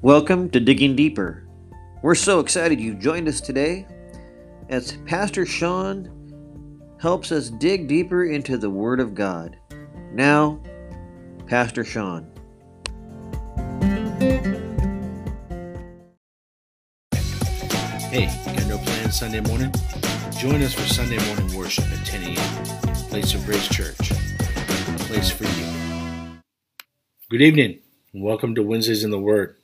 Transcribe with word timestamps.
Welcome 0.00 0.48
to 0.50 0.60
Digging 0.60 0.94
Deeper. 0.94 1.42
We're 2.02 2.14
so 2.14 2.38
excited 2.38 2.78
you've 2.78 3.00
joined 3.00 3.26
us 3.26 3.40
today 3.40 3.84
as 4.68 4.96
Pastor 5.06 5.44
Sean 5.44 6.08
helps 7.00 7.32
us 7.32 7.50
dig 7.50 7.88
deeper 7.88 8.26
into 8.26 8.56
the 8.56 8.70
Word 8.70 9.00
of 9.00 9.16
God. 9.16 9.58
Now, 10.12 10.62
Pastor 11.48 11.84
Sean. 11.84 12.30
Hey, 18.12 18.26
got 18.46 18.66
no 18.68 18.78
plans 18.78 19.18
Sunday 19.18 19.40
morning? 19.40 19.74
Join 20.38 20.62
us 20.62 20.74
for 20.74 20.82
Sunday 20.82 21.18
morning 21.26 21.58
worship 21.58 21.86
at 21.86 22.06
10 22.06 22.22
a.m. 22.22 22.64
Place 23.08 23.34
of 23.34 23.44
Grace 23.44 23.68
Church, 23.68 24.12
a 24.12 24.98
place 25.08 25.28
for 25.28 25.42
you. 25.42 26.38
Good 27.30 27.42
evening, 27.42 27.80
and 28.14 28.22
welcome 28.22 28.54
to 28.54 28.62
Wednesdays 28.62 29.02
in 29.02 29.10
the 29.10 29.18
Word. 29.18 29.57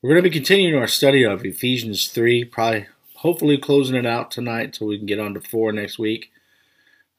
We're 0.00 0.10
going 0.10 0.22
to 0.22 0.30
be 0.30 0.34
continuing 0.34 0.80
our 0.80 0.86
study 0.86 1.24
of 1.24 1.44
Ephesians 1.44 2.06
3, 2.06 2.44
probably 2.44 2.86
hopefully 3.16 3.58
closing 3.58 3.96
it 3.96 4.06
out 4.06 4.30
tonight 4.30 4.76
so 4.76 4.86
we 4.86 4.96
can 4.96 5.06
get 5.06 5.18
on 5.18 5.34
to 5.34 5.40
4 5.40 5.72
next 5.72 5.98
week. 5.98 6.30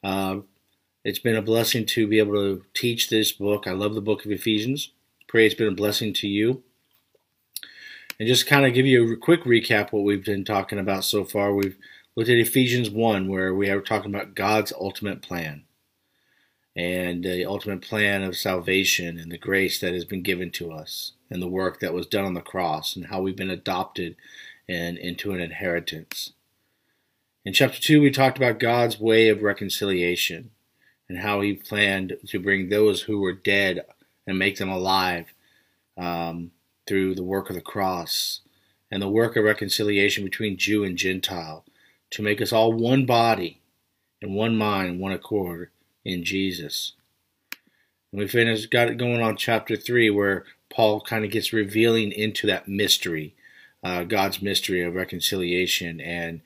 Uh, 0.02 0.38
it's 1.04 1.18
been 1.18 1.36
a 1.36 1.42
blessing 1.42 1.84
to 1.84 2.06
be 2.06 2.18
able 2.18 2.32
to 2.32 2.64
teach 2.72 3.10
this 3.10 3.32
book. 3.32 3.66
I 3.66 3.72
love 3.72 3.94
the 3.94 4.00
book 4.00 4.24
of 4.24 4.30
Ephesians. 4.30 4.92
Pray 5.28 5.44
it's 5.44 5.54
been 5.54 5.68
a 5.68 5.72
blessing 5.72 6.14
to 6.14 6.26
you. 6.26 6.62
And 8.18 8.26
just 8.26 8.46
kind 8.46 8.64
of 8.64 8.72
give 8.72 8.86
you 8.86 9.12
a 9.12 9.16
quick 9.18 9.44
recap 9.44 9.92
what 9.92 10.04
we've 10.04 10.24
been 10.24 10.46
talking 10.46 10.78
about 10.78 11.04
so 11.04 11.22
far. 11.22 11.52
We've 11.52 11.76
looked 12.16 12.30
at 12.30 12.38
Ephesians 12.38 12.88
1, 12.88 13.28
where 13.28 13.52
we 13.54 13.68
are 13.68 13.82
talking 13.82 14.14
about 14.14 14.34
God's 14.34 14.72
ultimate 14.72 15.20
plan 15.20 15.64
and 16.76 17.24
the 17.24 17.44
ultimate 17.44 17.82
plan 17.82 18.22
of 18.22 18.36
salvation 18.36 19.18
and 19.18 19.30
the 19.30 19.38
grace 19.38 19.80
that 19.80 19.92
has 19.92 20.04
been 20.04 20.22
given 20.22 20.50
to 20.52 20.72
us 20.72 21.12
and 21.30 21.42
the 21.42 21.48
work 21.48 21.80
that 21.80 21.92
was 21.92 22.06
done 22.06 22.24
on 22.24 22.34
the 22.34 22.40
cross 22.40 22.94
and 22.94 23.06
how 23.06 23.20
we've 23.20 23.36
been 23.36 23.50
adopted 23.50 24.16
and 24.68 24.96
into 24.98 25.32
an 25.32 25.40
inheritance. 25.40 26.32
In 27.44 27.52
chapter 27.52 27.80
2, 27.80 28.00
we 28.00 28.10
talked 28.10 28.36
about 28.36 28.60
God's 28.60 29.00
way 29.00 29.28
of 29.28 29.42
reconciliation 29.42 30.50
and 31.08 31.18
how 31.18 31.40
he 31.40 31.54
planned 31.54 32.16
to 32.28 32.38
bring 32.38 32.68
those 32.68 33.02
who 33.02 33.20
were 33.20 33.32
dead 33.32 33.84
and 34.26 34.38
make 34.38 34.58
them 34.58 34.68
alive 34.68 35.26
um, 35.96 36.52
through 36.86 37.14
the 37.14 37.24
work 37.24 37.50
of 37.50 37.56
the 37.56 37.62
cross 37.62 38.42
and 38.90 39.02
the 39.02 39.08
work 39.08 39.36
of 39.36 39.44
reconciliation 39.44 40.22
between 40.22 40.56
Jew 40.56 40.84
and 40.84 40.96
Gentile 40.96 41.64
to 42.10 42.22
make 42.22 42.40
us 42.40 42.52
all 42.52 42.72
one 42.72 43.06
body 43.06 43.60
and 44.22 44.34
one 44.34 44.56
mind, 44.56 45.00
one 45.00 45.12
accord 45.12 45.70
in 46.10 46.24
Jesus. 46.24 46.92
We 48.12 48.26
finished, 48.26 48.70
got 48.70 48.88
it 48.88 48.98
going 48.98 49.22
on 49.22 49.36
chapter 49.36 49.76
3 49.76 50.10
where 50.10 50.44
Paul 50.68 51.00
kind 51.00 51.24
of 51.24 51.30
gets 51.30 51.52
revealing 51.52 52.12
into 52.12 52.46
that 52.48 52.68
mystery, 52.68 53.34
uh, 53.82 54.04
God's 54.04 54.42
mystery 54.42 54.82
of 54.82 54.94
reconciliation 54.94 56.00
and 56.00 56.40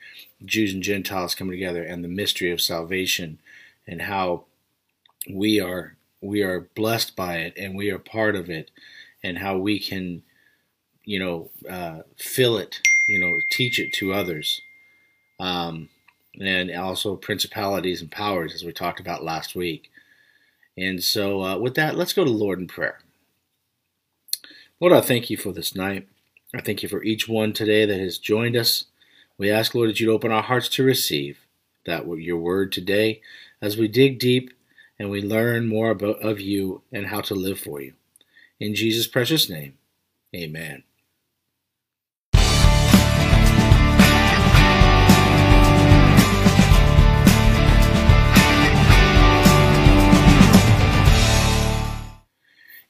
Jews 0.44 0.74
and 0.74 0.82
Gentiles 0.82 1.34
coming 1.34 1.52
together 1.52 1.82
and 1.82 2.04
the 2.04 2.08
mystery 2.08 2.50
of 2.50 2.60
salvation 2.60 3.38
and 3.86 4.02
how 4.02 4.44
we 5.30 5.60
are 5.60 5.96
we 6.20 6.42
are 6.42 6.68
blessed 6.74 7.14
by 7.16 7.36
it 7.36 7.54
and 7.56 7.76
we 7.76 7.90
are 7.90 7.98
part 7.98 8.34
of 8.34 8.48
it 8.48 8.70
and 9.22 9.38
how 9.38 9.58
we 9.58 9.78
can 9.78 10.22
you 11.04 11.18
know, 11.18 11.50
uh, 11.68 12.02
fill 12.16 12.56
it, 12.56 12.80
you 13.06 13.18
know, 13.18 13.40
teach 13.50 13.78
it 13.78 13.92
to 13.94 14.12
others. 14.12 14.60
Um, 15.38 15.88
and 16.40 16.70
also 16.70 17.16
principalities 17.16 18.00
and 18.00 18.10
powers, 18.10 18.54
as 18.54 18.64
we 18.64 18.72
talked 18.72 19.00
about 19.00 19.24
last 19.24 19.54
week. 19.54 19.90
And 20.76 21.02
so, 21.02 21.42
uh, 21.42 21.58
with 21.58 21.74
that, 21.74 21.96
let's 21.96 22.12
go 22.12 22.24
to 22.24 22.30
Lord 22.30 22.58
in 22.58 22.66
prayer. 22.66 23.00
Lord, 24.80 24.92
I 24.92 25.00
thank 25.00 25.30
you 25.30 25.36
for 25.36 25.52
this 25.52 25.74
night. 25.74 26.08
I 26.54 26.60
thank 26.60 26.82
you 26.82 26.88
for 26.88 27.02
each 27.02 27.28
one 27.28 27.52
today 27.52 27.86
that 27.86 28.00
has 28.00 28.18
joined 28.18 28.56
us. 28.56 28.84
We 29.38 29.50
ask, 29.50 29.74
Lord, 29.74 29.90
that 29.90 30.00
you'd 30.00 30.12
open 30.12 30.32
our 30.32 30.42
hearts 30.42 30.68
to 30.70 30.84
receive 30.84 31.38
that 31.86 32.06
your 32.18 32.38
word 32.38 32.72
today 32.72 33.20
as 33.60 33.76
we 33.76 33.88
dig 33.88 34.18
deep 34.18 34.52
and 34.98 35.10
we 35.10 35.20
learn 35.20 35.68
more 35.68 35.90
about, 35.90 36.20
of 36.20 36.40
you 36.40 36.82
and 36.92 37.06
how 37.06 37.20
to 37.22 37.34
live 37.34 37.58
for 37.58 37.80
you. 37.80 37.94
In 38.60 38.74
Jesus' 38.74 39.06
precious 39.06 39.50
name, 39.50 39.74
amen. 40.34 40.84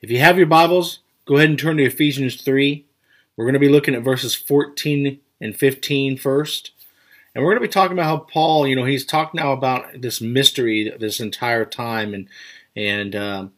If 0.05 0.11
you 0.11 0.19
have 0.19 0.37
your 0.37 0.47
Bibles, 0.47 0.99
go 1.25 1.37
ahead 1.37 1.49
and 1.49 1.59
turn 1.59 1.79
to 1.79 1.85
Ephesians 1.85 2.37
3. 2.43 2.85
We're 3.39 3.47
going 3.47 3.55
to 3.55 3.59
be 3.59 3.71
looking 3.71 3.95
at 3.95 4.03
verses 4.03 4.35
14 4.35 5.19
and 5.41 5.57
15 5.57 6.19
first. 6.19 6.73
And 7.35 7.43
we're 7.43 7.53
going 7.53 7.63
to 7.63 7.69
be 7.69 7.73
talking 7.73 7.97
about 7.97 8.05
how 8.05 8.19
Paul, 8.19 8.67
you 8.67 8.77
know, 8.77 8.85
he's 8.85 9.07
talked 9.07 9.35
now 9.35 9.53
about 9.53 10.03
this 10.03 10.21
mystery 10.21 10.95
this 11.01 11.21
entire 11.21 11.65
time 11.65 12.13
and 12.13 12.29
and 12.77 13.17
um, 13.17 13.53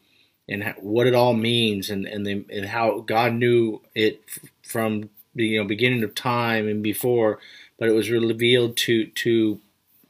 and 0.48 0.72
what 0.78 1.08
it 1.08 1.16
all 1.16 1.34
means 1.34 1.90
and 1.90 2.06
and, 2.06 2.24
the, 2.24 2.44
and 2.48 2.66
how 2.66 3.00
God 3.00 3.32
knew 3.32 3.82
it 3.96 4.22
from 4.62 5.10
the 5.34 5.46
you 5.46 5.58
know 5.58 5.66
beginning 5.66 6.04
of 6.04 6.14
time 6.14 6.68
and 6.68 6.80
before, 6.80 7.40
but 7.76 7.88
it 7.88 7.92
was 7.92 8.08
revealed 8.08 8.76
to 8.76 9.06
to 9.06 9.60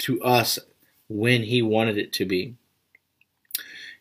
to 0.01 0.23
us 0.23 0.59
when 1.09 1.45
he 1.45 1.63
wanted 1.63 1.97
it 1.97 2.13
to 2.13 2.27
be. 2.27 2.57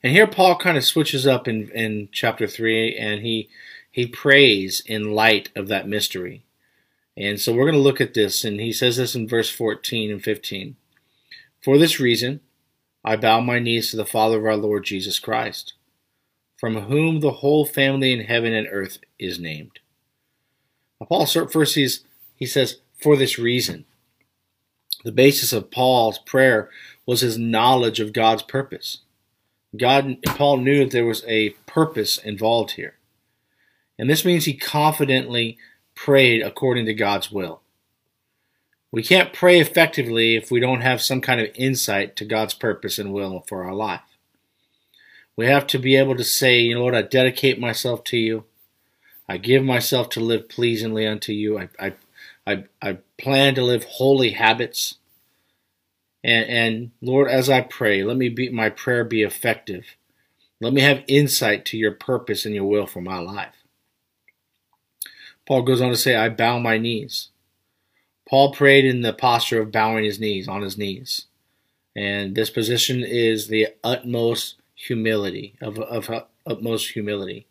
And 0.05 0.13
here 0.13 0.27
Paul 0.27 0.55
kind 0.57 0.77
of 0.77 0.85
switches 0.85 1.25
up 1.25 1.47
in, 1.47 1.71
in 1.71 2.09
chapter 2.11 2.45
3 2.45 2.95
and 2.95 3.23
he 3.23 3.49
he 3.89 4.05
prays 4.05 4.83
in 4.85 5.15
light 5.15 5.49
of 5.55 5.67
that 5.69 5.87
mystery. 5.87 6.45
And 7.17 7.41
so 7.41 7.51
we're 7.51 7.63
going 7.63 7.73
to 7.73 7.79
look 7.79 7.99
at 7.99 8.13
this 8.13 8.43
and 8.43 8.59
he 8.59 8.71
says 8.71 8.97
this 8.97 9.15
in 9.15 9.27
verse 9.27 9.49
14 9.49 10.11
and 10.11 10.23
15. 10.23 10.75
For 11.63 11.79
this 11.79 11.99
reason 11.99 12.41
I 13.03 13.15
bow 13.15 13.39
my 13.39 13.57
knees 13.57 13.89
to 13.89 13.97
the 13.97 14.05
Father 14.05 14.37
of 14.37 14.45
our 14.45 14.55
Lord 14.55 14.83
Jesus 14.83 15.17
Christ, 15.17 15.73
from 16.59 16.81
whom 16.81 17.21
the 17.21 17.39
whole 17.41 17.65
family 17.65 18.13
in 18.13 18.25
heaven 18.25 18.53
and 18.53 18.67
earth 18.69 18.99
is 19.17 19.39
named. 19.39 19.79
Now 21.01 21.07
Paul 21.07 21.25
first 21.25 21.73
he's, 21.73 22.05
he 22.35 22.45
says 22.45 22.77
for 23.01 23.17
this 23.17 23.39
reason. 23.39 23.85
The 25.03 25.11
basis 25.11 25.51
of 25.51 25.71
Paul's 25.71 26.19
prayer 26.19 26.69
was 27.07 27.21
his 27.21 27.39
knowledge 27.39 27.99
of 27.99 28.13
God's 28.13 28.43
purpose. 28.43 28.99
God, 29.77 30.17
Paul 30.25 30.57
knew 30.57 30.83
that 30.83 30.91
there 30.91 31.05
was 31.05 31.23
a 31.27 31.51
purpose 31.65 32.17
involved 32.17 32.71
here. 32.71 32.95
And 33.97 34.09
this 34.09 34.25
means 34.25 34.45
he 34.45 34.53
confidently 34.53 35.57
prayed 35.95 36.41
according 36.41 36.85
to 36.85 36.93
God's 36.93 37.31
will. 37.31 37.61
We 38.91 39.03
can't 39.03 39.33
pray 39.33 39.59
effectively 39.59 40.35
if 40.35 40.51
we 40.51 40.59
don't 40.59 40.81
have 40.81 41.01
some 41.01 41.21
kind 41.21 41.41
of 41.41 41.49
insight 41.55 42.15
to 42.15 42.25
God's 42.25 42.53
purpose 42.53 42.97
and 42.97 43.11
will 43.11 43.43
for 43.47 43.63
our 43.63 43.73
life. 43.73 44.01
We 45.35 45.47
have 45.47 45.67
to 45.67 45.79
be 45.79 45.95
able 45.97 46.15
to 46.15 46.23
say, 46.23 46.59
you 46.59 46.75
know, 46.75 46.81
Lord, 46.81 46.95
I 46.95 47.01
dedicate 47.01 47.59
myself 47.59 48.03
to 48.05 48.17
you. 48.17 48.45
I 49.27 49.37
give 49.37 49.63
myself 49.63 50.09
to 50.11 50.19
live 50.19 50.47
pleasingly 50.47 51.05
unto 51.05 51.33
you. 51.33 51.59
I, 51.59 51.69
I, 51.79 51.93
I, 52.47 52.63
I 52.81 52.97
plan 53.17 53.55
to 53.55 53.63
live 53.63 53.83
holy 53.83 54.31
habits. 54.31 54.95
And, 56.25 56.49
and 56.49 56.91
Lord, 57.01 57.29
as 57.29 57.51
I 57.51 57.61
pray, 57.61 58.03
let 58.03 58.17
me 58.17 58.29
be 58.29 58.49
my 58.49 58.69
prayer 58.69 59.03
be 59.03 59.21
effective. 59.21 59.95
Let 60.59 60.73
me 60.73 60.81
have 60.81 61.03
insight 61.07 61.65
to 61.65 61.77
your 61.77 61.91
purpose 61.91 62.47
and 62.47 62.55
your 62.55 62.65
will 62.65 62.87
for 62.87 62.99
my 62.99 63.19
life. 63.19 63.53
Paul 65.47 65.61
goes 65.61 65.81
on 65.81 65.91
to 65.91 65.95
say, 65.95 66.15
I 66.15 66.29
bow 66.29 66.57
my 66.57 66.79
knees. 66.79 67.29
Paul 68.27 68.51
prayed 68.51 68.85
in 68.85 69.03
the 69.03 69.13
posture 69.13 69.61
of 69.61 69.71
bowing 69.71 70.03
his 70.03 70.19
knees, 70.19 70.47
on 70.47 70.63
his 70.63 70.79
knees. 70.79 71.27
And 71.95 72.33
this 72.33 72.49
position 72.49 73.03
is 73.03 73.47
the 73.47 73.67
utmost 73.83 74.55
humility, 74.73 75.55
of, 75.61 75.77
of 75.77 76.09
utmost 76.47 76.93
humility. 76.93 77.45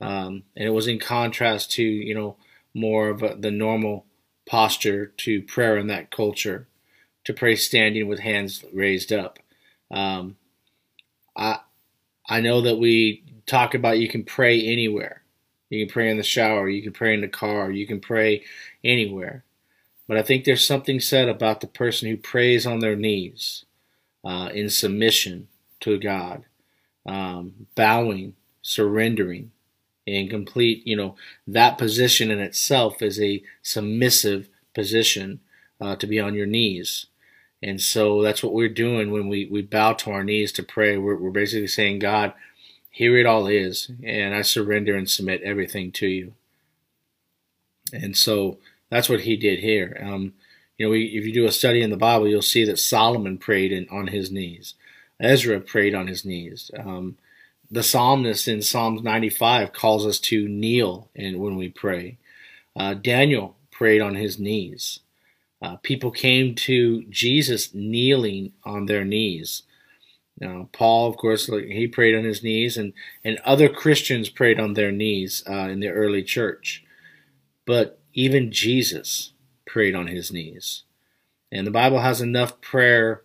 Um, 0.00 0.44
and 0.56 0.68
it 0.68 0.70
was 0.72 0.86
in 0.86 1.00
contrast 1.00 1.72
to, 1.72 1.82
you 1.82 2.14
know, 2.14 2.36
more 2.74 3.08
of 3.08 3.24
a, 3.24 3.34
the 3.34 3.50
normal 3.50 4.06
posture 4.46 5.06
to 5.06 5.42
prayer 5.42 5.76
in 5.76 5.88
that 5.88 6.12
culture 6.12 6.68
to 7.24 7.32
pray 7.32 7.56
standing 7.56 8.06
with 8.08 8.20
hands 8.20 8.64
raised 8.72 9.12
up. 9.12 9.38
Um, 9.90 10.36
I 11.36 11.60
I 12.26 12.40
know 12.40 12.60
that 12.62 12.78
we 12.78 13.22
talk 13.46 13.74
about 13.74 13.98
you 13.98 14.08
can 14.08 14.24
pray 14.24 14.60
anywhere. 14.60 15.22
You 15.70 15.84
can 15.84 15.92
pray 15.92 16.10
in 16.10 16.16
the 16.16 16.22
shower, 16.22 16.68
you 16.68 16.82
can 16.82 16.92
pray 16.92 17.14
in 17.14 17.20
the 17.20 17.28
car, 17.28 17.70
you 17.70 17.86
can 17.86 18.00
pray 18.00 18.44
anywhere. 18.82 19.44
But 20.06 20.18
I 20.18 20.22
think 20.22 20.44
there's 20.44 20.66
something 20.66 21.00
said 21.00 21.28
about 21.28 21.60
the 21.60 21.66
person 21.66 22.08
who 22.08 22.16
prays 22.16 22.66
on 22.66 22.80
their 22.80 22.96
knees 22.96 23.64
uh, 24.24 24.50
in 24.52 24.68
submission 24.68 25.48
to 25.80 25.98
God, 25.98 26.44
um, 27.06 27.66
bowing, 27.74 28.34
surrendering, 28.62 29.50
and 30.06 30.28
complete, 30.28 30.86
you 30.86 30.96
know, 30.96 31.16
that 31.46 31.78
position 31.78 32.30
in 32.30 32.38
itself 32.38 33.00
is 33.00 33.20
a 33.20 33.42
submissive 33.62 34.48
position 34.74 35.40
uh, 35.80 35.96
to 35.96 36.06
be 36.06 36.20
on 36.20 36.34
your 36.34 36.46
knees. 36.46 37.06
And 37.64 37.80
so 37.80 38.20
that's 38.20 38.42
what 38.42 38.52
we're 38.52 38.68
doing 38.68 39.10
when 39.10 39.26
we, 39.26 39.46
we 39.46 39.62
bow 39.62 39.94
to 39.94 40.10
our 40.10 40.22
knees 40.22 40.52
to 40.52 40.62
pray. 40.62 40.98
We're, 40.98 41.16
we're 41.16 41.30
basically 41.30 41.66
saying, 41.66 42.00
God, 42.00 42.34
here 42.90 43.16
it 43.16 43.24
all 43.24 43.46
is, 43.46 43.90
and 44.04 44.34
I 44.34 44.42
surrender 44.42 44.94
and 44.94 45.08
submit 45.08 45.40
everything 45.40 45.90
to 45.92 46.06
you. 46.06 46.34
And 47.90 48.18
so 48.18 48.58
that's 48.90 49.08
what 49.08 49.22
he 49.22 49.38
did 49.38 49.60
here. 49.60 49.98
Um, 50.04 50.34
you 50.76 50.84
know, 50.84 50.90
we, 50.90 51.06
if 51.06 51.24
you 51.24 51.32
do 51.32 51.46
a 51.46 51.52
study 51.52 51.80
in 51.80 51.88
the 51.88 51.96
Bible, 51.96 52.28
you'll 52.28 52.42
see 52.42 52.66
that 52.66 52.78
Solomon 52.78 53.38
prayed 53.38 53.72
in, 53.72 53.88
on 53.90 54.08
his 54.08 54.30
knees. 54.30 54.74
Ezra 55.18 55.58
prayed 55.58 55.94
on 55.94 56.06
his 56.06 56.22
knees. 56.22 56.70
Um, 56.78 57.16
the 57.70 57.82
psalmist 57.82 58.46
in 58.46 58.60
Psalms 58.60 59.02
95 59.02 59.72
calls 59.72 60.04
us 60.04 60.18
to 60.20 60.46
kneel 60.48 61.08
in, 61.14 61.38
when 61.38 61.56
we 61.56 61.70
pray. 61.70 62.18
Uh, 62.76 62.92
Daniel 62.92 63.56
prayed 63.70 64.02
on 64.02 64.16
his 64.16 64.38
knees. 64.38 65.00
Uh, 65.64 65.76
people 65.76 66.10
came 66.10 66.54
to 66.54 67.04
Jesus 67.08 67.72
kneeling 67.72 68.52
on 68.64 68.84
their 68.84 69.02
knees. 69.02 69.62
Now, 70.38 70.68
Paul, 70.72 71.08
of 71.08 71.16
course, 71.16 71.46
he 71.46 71.86
prayed 71.86 72.14
on 72.14 72.24
his 72.24 72.42
knees, 72.42 72.76
and, 72.76 72.92
and 73.24 73.38
other 73.46 73.70
Christians 73.70 74.28
prayed 74.28 74.60
on 74.60 74.74
their 74.74 74.92
knees 74.92 75.42
uh, 75.48 75.68
in 75.68 75.80
the 75.80 75.88
early 75.88 76.22
church. 76.22 76.84
But 77.64 77.98
even 78.12 78.52
Jesus 78.52 79.32
prayed 79.64 79.94
on 79.94 80.08
his 80.08 80.30
knees. 80.30 80.82
And 81.50 81.66
the 81.66 81.70
Bible 81.70 82.00
has 82.00 82.20
enough 82.20 82.60
prayer 82.60 83.22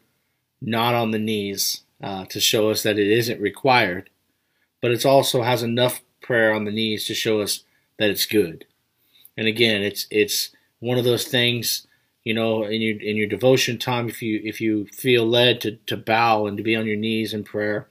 not 0.61 0.93
on 0.95 1.11
the 1.11 1.19
knees 1.19 1.83
uh, 2.01 2.23
to 2.25 2.39
show 2.39 2.69
us 2.69 2.83
that 2.83 2.97
it 2.97 3.11
isn't 3.11 3.41
required, 3.41 4.09
but 4.81 4.91
it 4.91 5.05
also 5.05 5.41
has 5.41 5.61
enough 5.61 5.99
prayer 6.21 6.53
on 6.53 6.63
the 6.63 6.71
knees 6.71 7.05
to 7.07 7.13
show 7.13 7.41
us 7.41 7.63
that 7.97 8.09
it's 8.09 8.25
good. 8.25 8.65
And 9.35 9.45
again, 9.45 9.81
it's 9.81 10.07
it's 10.09 10.51
one 10.79 10.97
of 10.97 11.03
those 11.03 11.27
things, 11.27 11.85
you 12.29 12.35
know, 12.35 12.63
in 12.63 12.79
your 12.79 13.01
in 13.01 13.15
your 13.15 13.25
devotion 13.25 13.79
time, 13.79 14.07
if 14.07 14.21
you 14.21 14.39
if 14.43 14.61
you 14.61 14.85
feel 14.85 15.25
led 15.25 15.59
to 15.61 15.77
to 15.87 15.97
bow 15.97 16.45
and 16.45 16.57
to 16.57 16.63
be 16.63 16.75
on 16.75 16.85
your 16.85 16.95
knees 16.95 17.33
in 17.33 17.43
prayer, 17.43 17.89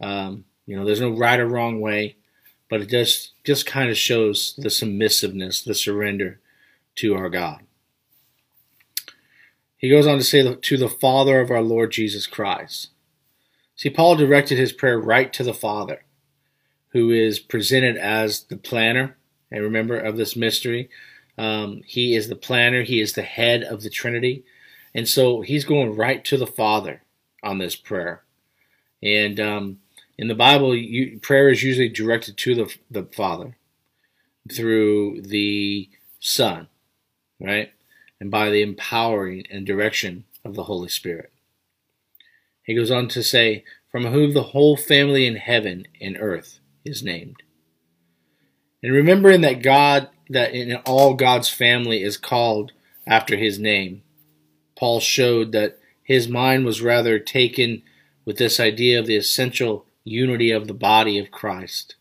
um, 0.00 0.44
you 0.66 0.76
know, 0.76 0.84
there's 0.84 1.00
no 1.00 1.10
right 1.10 1.40
or 1.40 1.48
wrong 1.48 1.80
way, 1.80 2.14
but 2.70 2.80
it 2.80 2.88
just 2.88 3.32
just 3.42 3.66
kind 3.66 3.90
of 3.90 3.98
shows 3.98 4.54
the 4.56 4.70
submissiveness, 4.70 5.64
the 5.64 5.74
surrender 5.74 6.38
to 6.94 7.16
our 7.16 7.28
God. 7.28 7.62
He 9.76 9.90
goes 9.90 10.06
on 10.06 10.18
to 10.18 10.22
say 10.22 10.54
to 10.54 10.76
the 10.76 10.88
Father 10.88 11.40
of 11.40 11.50
our 11.50 11.60
Lord 11.60 11.90
Jesus 11.90 12.28
Christ. 12.28 12.90
See, 13.74 13.90
Paul 13.90 14.14
directed 14.14 14.58
his 14.58 14.72
prayer 14.72 15.00
right 15.00 15.32
to 15.32 15.42
the 15.42 15.52
Father, 15.52 16.04
who 16.90 17.10
is 17.10 17.40
presented 17.40 17.96
as 17.96 18.44
the 18.44 18.58
planner, 18.58 19.16
and 19.50 19.64
remember, 19.64 19.98
of 19.98 20.16
this 20.16 20.36
mystery. 20.36 20.88
Um, 21.38 21.82
he 21.84 22.14
is 22.14 22.28
the 22.28 22.36
planner, 22.36 22.82
he 22.82 23.00
is 23.00 23.12
the 23.12 23.22
head 23.22 23.62
of 23.62 23.82
the 23.82 23.90
Trinity. 23.90 24.44
And 24.94 25.08
so 25.08 25.42
he's 25.42 25.64
going 25.64 25.94
right 25.94 26.24
to 26.24 26.36
the 26.36 26.46
Father 26.46 27.02
on 27.42 27.58
this 27.58 27.76
prayer. 27.76 28.22
And 29.02 29.38
um, 29.38 29.78
in 30.16 30.28
the 30.28 30.34
Bible, 30.34 30.74
you, 30.74 31.18
prayer 31.20 31.50
is 31.50 31.62
usually 31.62 31.90
directed 31.90 32.36
to 32.38 32.54
the, 32.54 32.76
the 32.90 33.04
Father 33.14 33.56
through 34.50 35.22
the 35.22 35.90
Son, 36.18 36.68
right? 37.40 37.72
And 38.20 38.30
by 38.30 38.48
the 38.48 38.62
empowering 38.62 39.44
and 39.50 39.66
direction 39.66 40.24
of 40.44 40.54
the 40.54 40.64
Holy 40.64 40.88
Spirit. 40.88 41.30
He 42.62 42.74
goes 42.74 42.90
on 42.90 43.08
to 43.08 43.22
say, 43.22 43.64
From 43.90 44.06
whom 44.06 44.32
the 44.32 44.42
whole 44.42 44.76
family 44.76 45.26
in 45.26 45.36
heaven 45.36 45.86
and 46.00 46.16
earth 46.18 46.60
is 46.84 47.02
named. 47.02 47.36
And 48.82 48.92
remembering 48.92 49.42
that 49.42 49.62
God, 49.62 50.08
that 50.28 50.54
in 50.54 50.76
all 50.86 51.14
God's 51.14 51.48
family 51.48 52.02
is 52.02 52.16
called 52.16 52.72
after 53.06 53.36
his 53.36 53.58
name, 53.58 54.02
Paul 54.76 55.00
showed 55.00 55.52
that 55.52 55.78
his 56.02 56.28
mind 56.28 56.64
was 56.64 56.82
rather 56.82 57.18
taken 57.18 57.82
with 58.24 58.38
this 58.38 58.60
idea 58.60 58.98
of 58.98 59.06
the 59.06 59.16
essential 59.16 59.86
unity 60.04 60.50
of 60.50 60.66
the 60.66 60.74
body 60.74 61.18
of 61.18 61.30
Christ. 61.30 61.96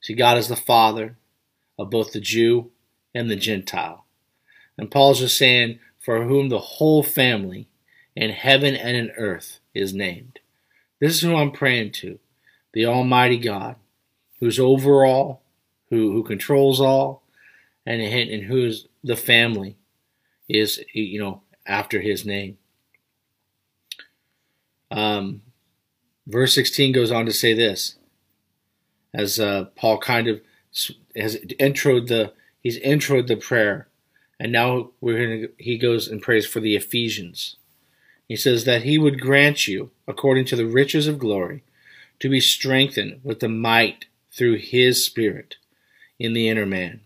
See, 0.00 0.14
God 0.14 0.38
is 0.38 0.48
the 0.48 0.56
Father 0.56 1.16
of 1.78 1.90
both 1.90 2.12
the 2.12 2.20
Jew 2.20 2.70
and 3.14 3.30
the 3.30 3.36
Gentile. 3.36 4.04
And 4.76 4.90
Paul's 4.90 5.20
just 5.20 5.36
saying, 5.36 5.80
for 5.98 6.24
whom 6.24 6.48
the 6.48 6.58
whole 6.58 7.02
family 7.02 7.68
in 8.16 8.30
heaven 8.30 8.74
and 8.74 8.96
in 8.96 9.10
earth 9.16 9.60
is 9.74 9.92
named. 9.92 10.38
This 11.00 11.14
is 11.14 11.20
who 11.20 11.36
I'm 11.36 11.52
praying 11.52 11.92
to, 11.92 12.18
the 12.72 12.86
Almighty 12.86 13.38
God, 13.38 13.76
who's 14.40 14.58
over 14.58 15.04
all, 15.04 15.42
who, 15.90 16.12
who 16.12 16.22
controls 16.22 16.80
all, 16.80 17.22
and, 17.88 18.02
and 18.02 18.44
who's 18.44 18.86
the 19.02 19.16
family 19.16 19.76
is, 20.48 20.82
you 20.92 21.18
know, 21.18 21.42
after 21.66 22.00
his 22.00 22.24
name. 22.24 22.58
Um, 24.90 25.42
verse 26.26 26.54
16 26.54 26.92
goes 26.92 27.10
on 27.10 27.26
to 27.26 27.32
say 27.32 27.54
this, 27.54 27.96
as 29.14 29.40
uh, 29.40 29.66
Paul 29.76 29.98
kind 29.98 30.28
of 30.28 30.40
has 31.16 31.36
introed 31.58 32.08
the 32.08 32.32
he's 32.60 32.78
introed 32.80 33.26
the 33.26 33.36
prayer, 33.36 33.88
and 34.38 34.52
now 34.52 34.90
we're 35.00 35.18
gonna, 35.18 35.48
he 35.58 35.78
goes 35.78 36.08
and 36.08 36.22
prays 36.22 36.46
for 36.46 36.60
the 36.60 36.76
Ephesians. 36.76 37.56
He 38.26 38.36
says 38.36 38.64
that 38.64 38.82
he 38.82 38.98
would 38.98 39.20
grant 39.20 39.66
you, 39.66 39.90
according 40.06 40.44
to 40.46 40.56
the 40.56 40.66
riches 40.66 41.06
of 41.06 41.18
glory, 41.18 41.64
to 42.20 42.28
be 42.28 42.40
strengthened 42.40 43.20
with 43.22 43.40
the 43.40 43.48
might 43.48 44.06
through 44.30 44.58
his 44.58 45.04
Spirit 45.04 45.56
in 46.18 46.34
the 46.34 46.48
inner 46.48 46.66
man, 46.66 47.00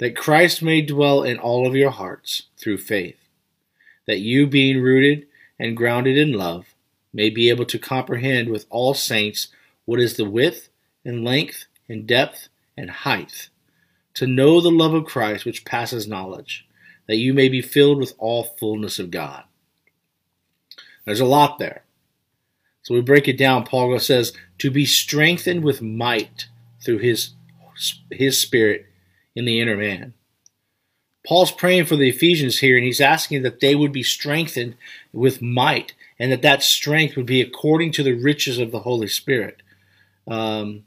that 0.00 0.16
Christ 0.16 0.62
may 0.62 0.80
dwell 0.80 1.22
in 1.22 1.38
all 1.38 1.66
of 1.66 1.76
your 1.76 1.90
hearts 1.90 2.44
through 2.56 2.78
faith, 2.78 3.18
that 4.06 4.18
you, 4.18 4.46
being 4.46 4.80
rooted 4.80 5.26
and 5.58 5.76
grounded 5.76 6.16
in 6.16 6.32
love, 6.32 6.74
may 7.12 7.28
be 7.28 7.50
able 7.50 7.66
to 7.66 7.78
comprehend 7.78 8.48
with 8.48 8.64
all 8.70 8.94
saints 8.94 9.48
what 9.84 10.00
is 10.00 10.16
the 10.16 10.28
width 10.28 10.70
and 11.04 11.22
length 11.22 11.66
and 11.86 12.06
depth 12.06 12.48
and 12.78 12.90
height, 12.90 13.50
to 14.14 14.26
know 14.26 14.60
the 14.60 14.70
love 14.70 14.94
of 14.94 15.04
Christ 15.04 15.44
which 15.44 15.66
passes 15.66 16.08
knowledge, 16.08 16.66
that 17.06 17.16
you 17.16 17.34
may 17.34 17.50
be 17.50 17.60
filled 17.60 17.98
with 17.98 18.14
all 18.16 18.56
fullness 18.58 18.98
of 18.98 19.10
God. 19.10 19.44
There's 21.04 21.20
a 21.20 21.26
lot 21.26 21.58
there. 21.58 21.84
So 22.82 22.94
we 22.94 23.02
break 23.02 23.28
it 23.28 23.36
down. 23.36 23.64
Paul 23.64 23.98
says, 23.98 24.32
to 24.58 24.70
be 24.70 24.86
strengthened 24.86 25.62
with 25.62 25.82
might 25.82 26.46
through 26.82 26.98
his, 26.98 27.32
his 28.10 28.40
spirit 28.40 28.86
in 29.34 29.44
the 29.44 29.60
inner 29.60 29.76
man. 29.76 30.14
Paul's 31.26 31.52
praying 31.52 31.84
for 31.84 31.96
the 31.96 32.08
Ephesians 32.08 32.58
here, 32.58 32.76
and 32.76 32.84
he's 32.84 33.00
asking 33.00 33.42
that 33.42 33.60
they 33.60 33.74
would 33.74 33.92
be 33.92 34.02
strengthened 34.02 34.74
with 35.12 35.42
might, 35.42 35.94
and 36.18 36.32
that 36.32 36.42
that 36.42 36.62
strength 36.62 37.16
would 37.16 37.26
be 37.26 37.40
according 37.40 37.92
to 37.92 38.02
the 38.02 38.14
riches 38.14 38.58
of 38.58 38.70
the 38.70 38.80
Holy 38.80 39.06
Spirit. 39.06 39.62
Um, 40.26 40.84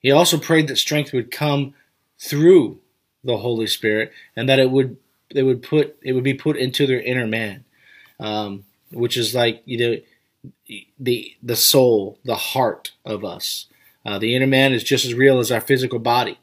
he 0.00 0.10
also 0.10 0.38
prayed 0.38 0.68
that 0.68 0.76
strength 0.76 1.12
would 1.12 1.30
come 1.30 1.74
through 2.18 2.80
the 3.22 3.38
Holy 3.38 3.66
Spirit, 3.66 4.12
and 4.34 4.48
that 4.48 4.58
it 4.58 4.70
would 4.70 4.96
it 5.28 5.42
would 5.42 5.62
put 5.62 5.96
it 6.02 6.14
would 6.14 6.24
be 6.24 6.34
put 6.34 6.56
into 6.56 6.86
their 6.86 7.00
inner 7.00 7.26
man. 7.26 7.64
Um, 8.18 8.64
which 8.92 9.16
is 9.16 9.34
like 9.34 9.62
you 9.64 9.78
know 9.78 10.80
the 10.98 11.36
the 11.42 11.56
soul, 11.56 12.18
the 12.24 12.36
heart 12.36 12.92
of 13.04 13.24
us. 13.24 13.66
Uh, 14.04 14.18
the 14.18 14.34
inner 14.34 14.46
man 14.46 14.72
is 14.72 14.82
just 14.82 15.04
as 15.04 15.14
real 15.14 15.38
as 15.38 15.52
our 15.52 15.60
physical 15.60 15.98
body, 15.98 16.38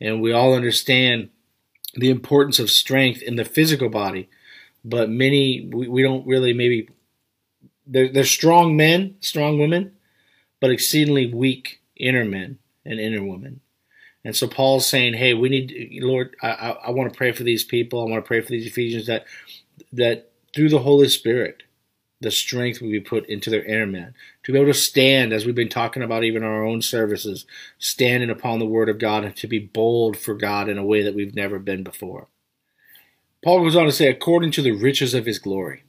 and 0.00 0.20
we 0.20 0.32
all 0.32 0.54
understand 0.54 1.30
the 1.94 2.10
importance 2.10 2.58
of 2.58 2.70
strength 2.70 3.22
in 3.22 3.36
the 3.36 3.44
physical 3.44 3.88
body. 3.88 4.28
But 4.84 5.08
many 5.08 5.68
we, 5.72 5.88
we 5.88 6.02
don't 6.02 6.26
really 6.26 6.52
maybe 6.52 6.88
they're, 7.86 8.08
they're 8.08 8.24
strong 8.24 8.76
men, 8.76 9.16
strong 9.20 9.58
women, 9.58 9.92
but 10.60 10.70
exceedingly 10.70 11.32
weak 11.32 11.80
inner 11.96 12.24
men 12.24 12.58
and 12.84 13.00
inner 13.00 13.22
women. 13.22 13.60
And 14.24 14.34
so 14.34 14.48
Paul's 14.48 14.86
saying, 14.86 15.14
"Hey, 15.14 15.34
we 15.34 15.48
need, 15.50 16.00
Lord, 16.02 16.34
I, 16.42 16.48
I, 16.48 16.70
I 16.70 16.90
want 16.90 17.12
to 17.12 17.16
pray 17.16 17.32
for 17.32 17.42
these 17.42 17.62
people. 17.62 18.00
I 18.00 18.10
want 18.10 18.24
to 18.24 18.28
pray 18.28 18.40
for 18.40 18.48
these 18.48 18.66
Ephesians 18.66 19.06
that 19.06 19.26
that 19.92 20.30
through 20.54 20.70
the 20.70 20.78
Holy 20.78 21.08
Spirit, 21.08 21.62
the 22.20 22.30
strength 22.30 22.80
will 22.80 22.90
be 22.90 23.00
put 23.00 23.26
into 23.26 23.50
their 23.50 23.64
inner 23.64 23.86
man 23.86 24.14
to 24.44 24.52
be 24.52 24.58
able 24.58 24.72
to 24.72 24.78
stand, 24.78 25.32
as 25.32 25.46
we've 25.46 25.54
been 25.54 25.68
talking 25.68 26.02
about 26.02 26.22
even 26.22 26.42
our 26.42 26.64
own 26.64 26.82
services, 26.82 27.46
standing 27.78 28.30
upon 28.30 28.58
the 28.58 28.66
Word 28.66 28.88
of 28.88 28.98
God 28.98 29.24
and 29.24 29.34
to 29.36 29.46
be 29.46 29.58
bold 29.58 30.16
for 30.16 30.34
God 30.34 30.68
in 30.68 30.78
a 30.78 30.84
way 30.84 31.02
that 31.02 31.14
we've 31.14 31.34
never 31.34 31.58
been 31.58 31.82
before. 31.82 32.28
Paul 33.42 33.62
goes 33.62 33.76
on 33.76 33.86
to 33.86 33.92
say, 33.92 34.08
according 34.08 34.52
to 34.52 34.62
the 34.62 34.72
riches 34.72 35.14
of 35.14 35.26
his 35.26 35.38
glory. 35.38 35.84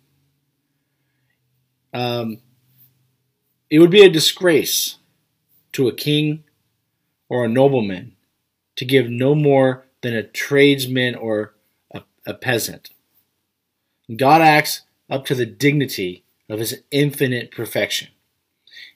Um, 1.94 2.40
it 3.70 3.80
would 3.80 3.92
be 3.92 4.04
a 4.04 4.10
disgrace 4.10 4.98
to 5.74 5.88
a 5.88 5.96
king 5.96 6.44
or 7.30 7.46
a 7.46 7.50
nobleman 7.50 8.16
to 8.76 8.86
give 8.86 9.10
no 9.10 9.36
more 9.36 9.86
than 10.02 10.14
a 10.14 10.24
tradesman 10.24 11.16
or 11.16 11.56
a, 11.94 12.04
a 12.26 12.34
peasant. 12.34 12.90
God 14.16 14.42
acts 14.42 14.82
up 15.10 15.26
to 15.26 15.36
the 15.36 15.46
dignity 15.46 16.24
of 16.50 16.60
his 16.60 16.84
infinite 16.92 17.52
perfection. 17.52 18.10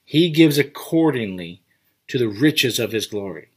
He 0.10 0.32
gives 0.32 0.58
accordingly 0.58 1.62
to 2.08 2.18
the 2.18 2.30
riches 2.30 2.80
of 2.80 2.92
his 2.92 3.06
glory. 3.06 3.50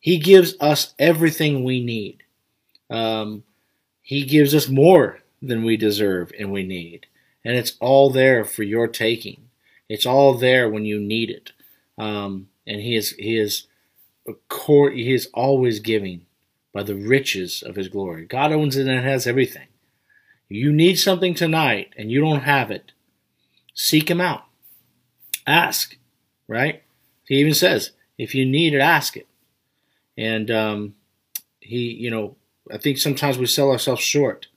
He 0.00 0.18
gives 0.18 0.56
us 0.58 0.94
everything 0.98 1.62
we 1.62 1.80
need. 1.80 2.24
Um, 2.90 3.44
he 4.02 4.24
gives 4.24 4.52
us 4.52 4.68
more 4.68 5.20
than 5.40 5.62
we 5.62 5.76
deserve 5.76 6.32
and 6.36 6.50
we 6.50 6.64
need. 6.64 7.06
And 7.44 7.54
it's 7.54 7.76
all 7.78 8.10
there 8.10 8.44
for 8.44 8.64
your 8.64 8.88
taking. 8.88 9.48
It's 9.88 10.06
all 10.06 10.34
there 10.34 10.68
when 10.68 10.84
you 10.84 10.98
need 10.98 11.30
it. 11.30 11.52
Um, 11.96 12.48
and 12.66 12.80
he 12.80 12.96
is 12.96 13.12
he 13.12 13.38
is 13.38 13.68
he 14.26 15.14
is 15.14 15.28
always 15.34 15.78
giving 15.78 16.26
by 16.72 16.82
the 16.82 16.96
riches 16.96 17.62
of 17.62 17.76
his 17.76 17.86
glory. 17.86 18.24
God 18.24 18.50
owns 18.50 18.76
it 18.76 18.88
and 18.88 19.06
has 19.06 19.24
everything. 19.24 19.68
You 20.48 20.72
need 20.72 20.96
something 20.96 21.34
tonight 21.34 21.94
and 21.96 22.10
you 22.10 22.20
don't 22.20 22.42
have 22.42 22.72
it. 22.72 22.90
Seek 23.72 24.10
him 24.10 24.20
out. 24.20 24.46
Ask, 25.46 25.96
right? 26.48 26.82
He 27.24 27.36
even 27.36 27.54
says, 27.54 27.92
if 28.18 28.34
you 28.34 28.46
need 28.46 28.74
it, 28.74 28.80
ask 28.80 29.16
it. 29.16 29.26
And 30.16 30.50
um, 30.50 30.94
he, 31.60 31.90
you 31.92 32.10
know, 32.10 32.36
I 32.72 32.78
think 32.78 32.98
sometimes 32.98 33.38
we 33.38 33.46
sell 33.46 33.70
ourselves 33.70 34.02
short. 34.02 34.48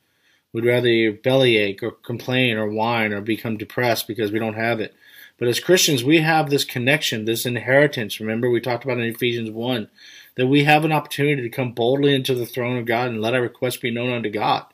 We'd 0.51 0.65
rather 0.65 1.11
bellyache 1.11 1.83
or 1.83 1.91
complain 1.91 2.57
or 2.57 2.69
whine 2.69 3.13
or 3.13 3.21
become 3.21 3.57
depressed 3.57 4.07
because 4.07 4.31
we 4.31 4.39
don't 4.39 4.55
have 4.55 4.79
it. 4.79 4.95
But 5.37 5.47
as 5.47 5.59
Christians, 5.59 6.03
we 6.03 6.19
have 6.19 6.49
this 6.49 6.65
connection, 6.65 7.25
this 7.25 7.45
inheritance. 7.45 8.19
Remember, 8.19 8.49
we 8.49 8.59
talked 8.59 8.83
about 8.83 8.97
in 8.97 9.05
Ephesians 9.05 9.51
1 9.51 9.89
that 10.35 10.47
we 10.47 10.63
have 10.63 10.83
an 10.85 10.91
opportunity 10.91 11.41
to 11.41 11.49
come 11.49 11.73
boldly 11.73 12.13
into 12.13 12.33
the 12.33 12.45
throne 12.45 12.77
of 12.77 12.85
God 12.85 13.09
and 13.09 13.21
let 13.21 13.33
our 13.33 13.41
requests 13.41 13.77
be 13.77 13.91
known 13.91 14.11
unto 14.11 14.29
God. 14.29 14.65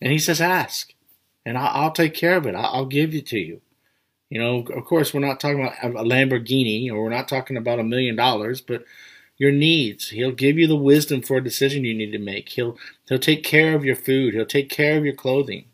And 0.00 0.12
He 0.12 0.18
says, 0.18 0.40
Ask, 0.40 0.94
and 1.44 1.58
I'll 1.58 1.90
take 1.90 2.14
care 2.14 2.36
of 2.36 2.46
it. 2.46 2.54
I'll 2.54 2.86
give 2.86 3.14
it 3.14 3.26
to 3.26 3.38
you. 3.38 3.60
You 4.30 4.40
know, 4.40 4.64
of 4.74 4.84
course, 4.84 5.12
we're 5.12 5.20
not 5.20 5.38
talking 5.38 5.60
about 5.60 5.82
a 5.82 6.04
Lamborghini 6.04 6.90
or 6.90 7.02
we're 7.02 7.10
not 7.10 7.28
talking 7.28 7.56
about 7.56 7.78
a 7.78 7.84
million 7.84 8.16
dollars, 8.16 8.60
but 8.60 8.84
your 9.36 9.52
needs. 9.52 10.10
He'll 10.10 10.32
give 10.32 10.58
you 10.58 10.66
the 10.66 10.76
wisdom 10.76 11.22
for 11.22 11.36
a 11.36 11.44
decision 11.44 11.84
you 11.84 11.94
need 11.94 12.12
to 12.12 12.18
make. 12.18 12.48
He'll 12.50 12.78
he'll 13.08 13.18
take 13.18 13.44
care 13.44 13.74
of 13.74 13.84
your 13.84 13.96
food. 13.96 14.34
He'll 14.34 14.46
take 14.46 14.70
care 14.70 14.96
of 14.96 15.04
your 15.04 15.14
clothing. 15.14 15.66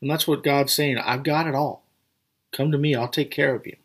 And 0.00 0.10
that's 0.10 0.26
what 0.26 0.44
God's 0.44 0.72
saying. 0.72 0.98
I've 0.98 1.22
got 1.22 1.46
it 1.46 1.54
all. 1.54 1.84
Come 2.52 2.72
to 2.72 2.78
me, 2.78 2.94
I'll 2.94 3.08
take 3.08 3.30
care 3.30 3.54
of 3.54 3.66
you. 3.66 3.76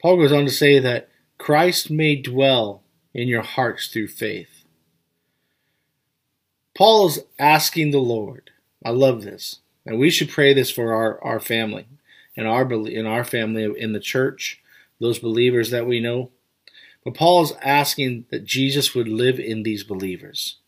Paul 0.00 0.18
goes 0.18 0.32
on 0.32 0.44
to 0.44 0.50
say 0.50 0.78
that 0.78 1.08
Christ 1.38 1.90
may 1.90 2.16
dwell 2.16 2.82
in 3.14 3.28
your 3.28 3.42
hearts 3.42 3.88
through 3.88 4.08
faith. 4.08 4.64
Paul 6.76 7.08
is 7.08 7.20
asking 7.38 7.90
the 7.90 7.98
Lord. 7.98 8.50
I 8.84 8.90
love 8.90 9.22
this. 9.22 9.60
And 9.88 9.98
we 9.98 10.10
should 10.10 10.28
pray 10.28 10.52
this 10.52 10.70
for 10.70 10.92
our, 10.92 11.18
our 11.24 11.40
family 11.40 11.86
and 12.36 12.46
our 12.46 12.70
in 12.70 13.06
our 13.06 13.24
family 13.24 13.64
in 13.80 13.94
the 13.94 14.00
church 14.00 14.60
those 15.00 15.18
believers 15.18 15.70
that 15.70 15.86
we 15.86 15.98
know. 15.98 16.30
But 17.04 17.14
Paul 17.14 17.42
is 17.44 17.54
asking 17.62 18.26
that 18.30 18.44
Jesus 18.44 18.94
would 18.94 19.08
live 19.08 19.40
in 19.40 19.62
these 19.62 19.84
believers. 19.84 20.58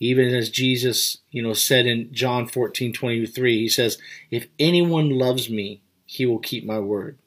Even 0.00 0.34
as 0.34 0.50
Jesus, 0.50 1.18
you 1.30 1.42
know, 1.42 1.52
said 1.52 1.86
in 1.86 2.12
John 2.12 2.48
14, 2.48 2.92
23, 2.92 3.60
he 3.60 3.68
says, 3.68 3.98
If 4.32 4.48
anyone 4.58 5.10
loves 5.10 5.48
me, 5.48 5.82
he 6.04 6.26
will 6.26 6.40
keep 6.40 6.64
my 6.64 6.80
word. 6.80 7.18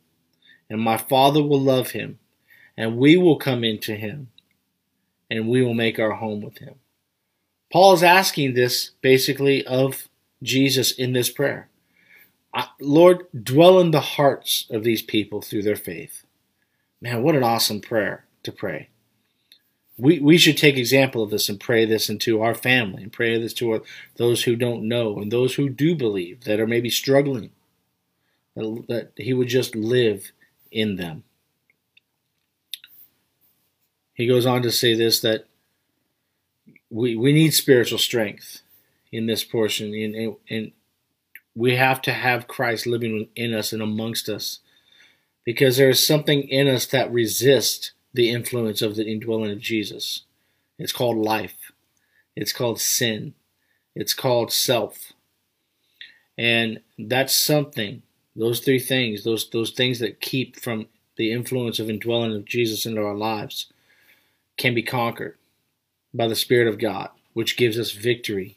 And 0.69 0.81
my 0.81 0.97
Father 0.97 1.41
will 1.41 1.61
love 1.61 1.91
him, 1.91 2.19
and 2.75 2.97
we 2.97 3.15
will 3.15 3.37
come 3.37 3.63
into 3.63 3.95
him, 3.95 4.27
and 5.31 5.47
we 5.47 5.61
will 5.61 5.73
make 5.73 5.99
our 5.99 6.15
home 6.15 6.41
with 6.41 6.57
him. 6.57 6.75
Paul 7.71 7.93
is 7.93 8.03
asking 8.03 8.55
this 8.55 8.91
basically 9.01 9.65
of 9.65 10.09
Jesus 10.41 10.91
in 10.91 11.13
this 11.13 11.29
prayer. 11.29 11.69
Lord, 12.79 13.27
dwell 13.43 13.79
in 13.79 13.91
the 13.91 13.99
hearts 13.99 14.65
of 14.69 14.83
these 14.83 15.01
people 15.01 15.41
through 15.41 15.63
their 15.63 15.75
faith. 15.75 16.23
Man, 17.01 17.21
what 17.21 17.35
an 17.35 17.43
awesome 17.43 17.81
prayer 17.81 18.25
to 18.43 18.51
pray. 18.51 18.89
We, 19.97 20.19
we 20.19 20.37
should 20.37 20.57
take 20.57 20.77
example 20.77 21.23
of 21.23 21.29
this 21.29 21.49
and 21.49 21.59
pray 21.59 21.85
this 21.85 22.09
into 22.09 22.41
our 22.41 22.53
family 22.53 23.03
and 23.03 23.11
pray 23.11 23.39
this 23.39 23.53
to 23.55 23.71
our, 23.71 23.81
those 24.15 24.43
who 24.43 24.55
don't 24.55 24.87
know 24.87 25.17
and 25.17 25.31
those 25.31 25.55
who 25.55 25.69
do 25.69 25.95
believe 25.95 26.43
that 26.43 26.59
are 26.59 26.67
maybe 26.67 26.89
struggling, 26.89 27.51
that, 28.55 28.85
that 28.87 29.11
He 29.17 29.33
would 29.33 29.47
just 29.47 29.75
live 29.75 30.31
in 30.71 30.95
them. 30.95 31.23
He 34.13 34.27
goes 34.27 34.45
on 34.45 34.61
to 34.63 34.71
say 34.71 34.95
this 34.95 35.19
that 35.21 35.45
we, 36.89 37.15
we 37.15 37.33
need 37.33 37.53
spiritual 37.53 37.99
strength 37.99 38.61
in 39.11 39.25
this 39.25 39.43
portion. 39.43 39.93
and 39.93 40.35
in, 40.47 40.71
we 41.55 41.75
have 41.75 42.01
to 42.03 42.13
have 42.13 42.47
Christ 42.47 42.85
living 42.85 43.29
in 43.35 43.53
us 43.53 43.73
and 43.73 43.81
amongst 43.81 44.29
us 44.29 44.59
because 45.43 45.77
there 45.77 45.89
is 45.89 46.05
something 46.05 46.43
in 46.43 46.67
us 46.67 46.85
that 46.87 47.11
resists 47.11 47.93
the 48.13 48.29
influence 48.29 48.81
of 48.81 48.95
the 48.95 49.11
indwelling 49.11 49.51
of 49.51 49.59
Jesus. 49.59 50.23
It's 50.77 50.91
called 50.91 51.17
life. 51.17 51.71
It's 52.35 52.53
called 52.53 52.79
sin. 52.79 53.33
It's 53.95 54.13
called 54.13 54.51
self. 54.51 55.13
And 56.37 56.81
that's 56.99 57.35
something, 57.35 58.03
those 58.35 58.59
three 58.59 58.79
things, 58.79 59.23
those 59.23 59.49
those 59.49 59.71
things 59.71 59.97
that 59.99 60.21
keep 60.21 60.59
from 60.59 60.87
the 61.15 61.31
influence 61.31 61.79
of 61.79 61.89
indwelling 61.89 62.35
of 62.35 62.45
Jesus 62.45 62.85
into 62.85 63.01
our 63.01 63.15
lives 63.15 63.71
can 64.57 64.75
be 64.75 64.83
conquered 64.83 65.37
by 66.13 66.27
the 66.27 66.35
Spirit 66.35 66.67
of 66.67 66.77
God, 66.77 67.09
which 67.33 67.57
gives 67.57 67.79
us 67.79 67.91
victory 67.91 68.56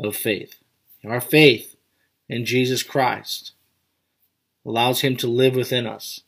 of 0.00 0.16
faith. 0.16 0.56
Our 1.04 1.20
faith 1.20 1.76
in 2.28 2.44
Jesus 2.44 2.82
Christ 2.82 3.52
allows 4.64 5.00
Him 5.00 5.16
to 5.16 5.26
live 5.26 5.54
within 5.54 5.86
us, 5.86 6.20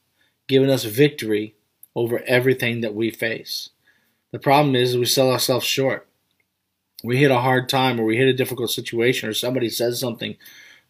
giving 0.47 0.71
us 0.71 0.85
victory 0.85 1.55
over 1.95 2.23
everything 2.27 2.81
that 2.83 2.95
we 2.95 3.11
face. 3.11 3.71
The 4.33 4.39
problem 4.39 4.75
is 4.75 4.97
we 4.97 5.07
sell 5.07 5.31
ourselves 5.31 5.65
short. 5.65 6.07
We 7.03 7.19
hit 7.19 7.31
a 7.31 7.41
hard 7.41 7.69
time 7.69 8.01
or 8.01 8.05
we 8.05 8.17
hit 8.17 8.29
a 8.29 8.35
difficult 8.35 8.71
situation 8.71 9.29
or 9.29 9.35
somebody 9.35 9.69
says 9.69 9.99
something 9.99 10.37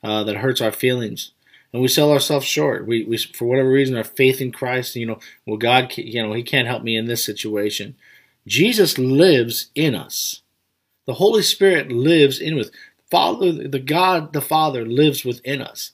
uh, 0.02 0.24
that 0.24 0.36
hurts 0.36 0.60
our 0.60 0.72
feelings 0.72 1.32
and 1.72 1.82
we 1.82 1.88
sell 1.88 2.10
ourselves 2.10 2.46
short. 2.46 2.86
We, 2.86 3.04
we, 3.04 3.18
for 3.18 3.44
whatever 3.44 3.68
reason, 3.68 3.96
our 3.96 4.04
faith 4.04 4.40
in 4.40 4.50
Christ, 4.50 4.96
you 4.96 5.04
know, 5.04 5.18
well, 5.44 5.58
God, 5.58 5.92
you 5.96 6.22
know, 6.22 6.32
He 6.32 6.42
can't 6.42 6.68
help 6.68 6.82
me 6.82 6.96
in 6.96 7.04
this 7.04 7.22
situation. 7.22 7.96
Jesus 8.46 8.96
lives 8.96 9.70
in 9.74 9.94
us. 9.94 10.40
The 11.06 11.14
Holy 11.14 11.42
Spirit 11.42 11.90
lives 11.90 12.40
in 12.40 12.58
us. 12.58 12.70
Father, 13.10 13.52
the 13.68 13.78
God, 13.78 14.32
the 14.32 14.40
Father 14.40 14.84
lives 14.84 15.24
within 15.24 15.62
us. 15.62 15.92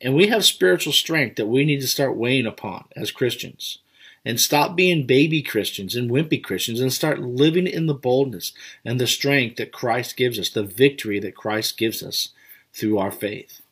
And 0.00 0.14
we 0.14 0.28
have 0.28 0.44
spiritual 0.44 0.92
strength 0.92 1.36
that 1.36 1.46
we 1.46 1.64
need 1.64 1.80
to 1.80 1.88
start 1.88 2.16
weighing 2.16 2.46
upon 2.46 2.84
as 2.96 3.10
Christians. 3.10 3.78
And 4.22 4.38
stop 4.38 4.76
being 4.76 5.06
baby 5.06 5.40
Christians 5.40 5.96
and 5.96 6.10
wimpy 6.10 6.42
Christians 6.42 6.80
and 6.80 6.92
start 6.92 7.20
living 7.20 7.66
in 7.66 7.86
the 7.86 7.94
boldness 7.94 8.52
and 8.84 9.00
the 9.00 9.06
strength 9.06 9.56
that 9.56 9.72
Christ 9.72 10.16
gives 10.16 10.38
us, 10.38 10.50
the 10.50 10.62
victory 10.62 11.18
that 11.20 11.34
Christ 11.34 11.78
gives 11.78 12.02
us 12.02 12.28
through 12.74 12.98
our 12.98 13.10
faith. 13.10 13.62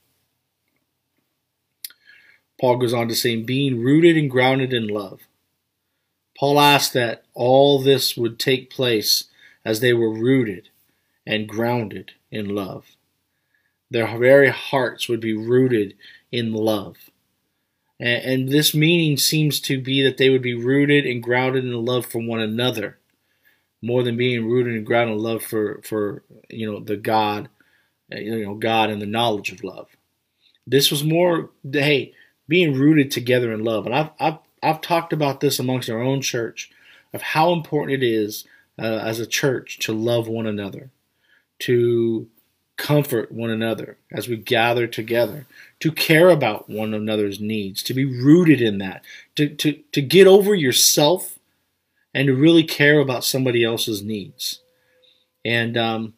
Paul 2.59 2.79
goes 2.79 2.95
on 2.95 3.09
to 3.09 3.15
say, 3.15 3.37
being 3.37 3.83
rooted 3.83 4.17
and 4.17 4.31
grounded 4.31 4.73
in 4.73 4.89
love. 4.89 5.21
Paul 6.37 6.59
asked 6.59 6.95
that 6.95 7.25
all 7.35 7.81
this 7.81 8.17
would 8.17 8.39
take 8.39 8.71
place 8.71 9.25
as 9.65 9.81
they 9.81 9.93
were 9.93 10.13
rooted 10.13 10.69
and 11.27 11.49
grounded 11.49 12.13
in 12.31 12.55
love. 12.55 12.87
Their 13.91 14.19
very 14.19 14.51
hearts 14.51 15.09
would 15.09 15.21
be 15.21 15.35
rooted 15.35 15.95
in 16.31 16.53
love. 16.53 16.97
And, 18.01 18.25
and 18.25 18.49
this 18.49 18.75
meaning 18.75 19.17
seems 19.17 19.61
to 19.61 19.81
be 19.81 20.03
that 20.03 20.17
they 20.17 20.31
would 20.31 20.43
be 20.43 20.55
rooted 20.55 21.07
and 21.07 21.23
grounded 21.23 21.65
in 21.65 21.85
love 21.85 22.07
for 22.07 22.21
one 22.21 22.41
another, 22.41 22.99
more 23.83 24.03
than 24.03 24.17
being 24.17 24.49
rooted 24.49 24.75
and 24.75 24.87
grounded 24.87 25.17
in 25.17 25.23
love 25.23 25.43
for, 25.43 25.81
for 25.83 26.23
you 26.49 26.71
know 26.71 26.81
the 26.81 26.97
God, 26.97 27.49
you 28.11 28.45
know 28.45 28.55
God 28.55 28.91
and 28.91 29.01
the 29.01 29.07
knowledge 29.07 29.53
of 29.53 29.65
love. 29.65 29.89
This 30.67 30.91
was 30.91 31.03
more, 31.03 31.51
hey, 31.71 32.13
being 32.47 32.75
rooted 32.75 33.11
together 33.11 33.53
in 33.53 33.65
love. 33.65 33.87
And 33.87 33.95
I've, 33.95 34.11
I've, 34.21 34.39
I've 34.63 34.81
talked 34.81 35.13
about 35.13 35.41
this 35.41 35.59
amongst 35.59 35.89
our 35.89 36.01
own 36.01 36.21
church 36.21 36.71
of 37.15 37.23
how 37.23 37.53
important 37.53 38.03
it 38.03 38.07
is 38.07 38.45
uh, 38.79 38.83
as 38.83 39.19
a 39.19 39.27
church 39.27 39.79
to 39.81 39.93
love 39.93 40.29
one 40.29 40.47
another 40.47 40.91
to 41.61 42.29
comfort 42.77 43.33
one 43.33 43.51
another 43.51 43.99
as 44.13 44.29
we 44.29 44.37
gather 44.37 44.87
together, 44.87 45.47
to 45.81 45.91
care 45.91 46.31
about 46.31 46.71
one 46.71 46.95
another's 46.95 47.41
needs, 47.41 47.83
to 47.83 47.93
be 47.93 48.05
rooted 48.05 48.61
in 48.61 48.79
that, 48.79 49.05
to, 49.35 49.49
to, 49.49 49.81
to 49.93 50.01
get 50.01 50.27
over 50.27 50.55
yourself 50.55 51.39
and 52.15 52.29
to 52.29 52.35
really 52.35 52.63
care 52.63 53.01
about 53.01 53.25
somebody 53.25 53.65
else's 53.65 54.03
needs. 54.03 54.61
And 55.45 55.77
um, 55.77 56.15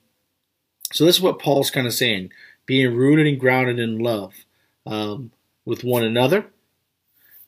so 0.93 1.05
this 1.05 1.17
is 1.17 1.23
what 1.23 1.39
Paul's 1.39 1.71
kind 1.71 1.87
of 1.87 1.95
saying 1.95 2.31
being 2.67 2.95
rooted 2.95 3.27
and 3.27 3.41
grounded 3.41 3.81
in 3.81 3.99
love 3.99 4.45
um, 4.87 5.33
with 5.65 5.83
one 5.83 6.05
another, 6.05 6.47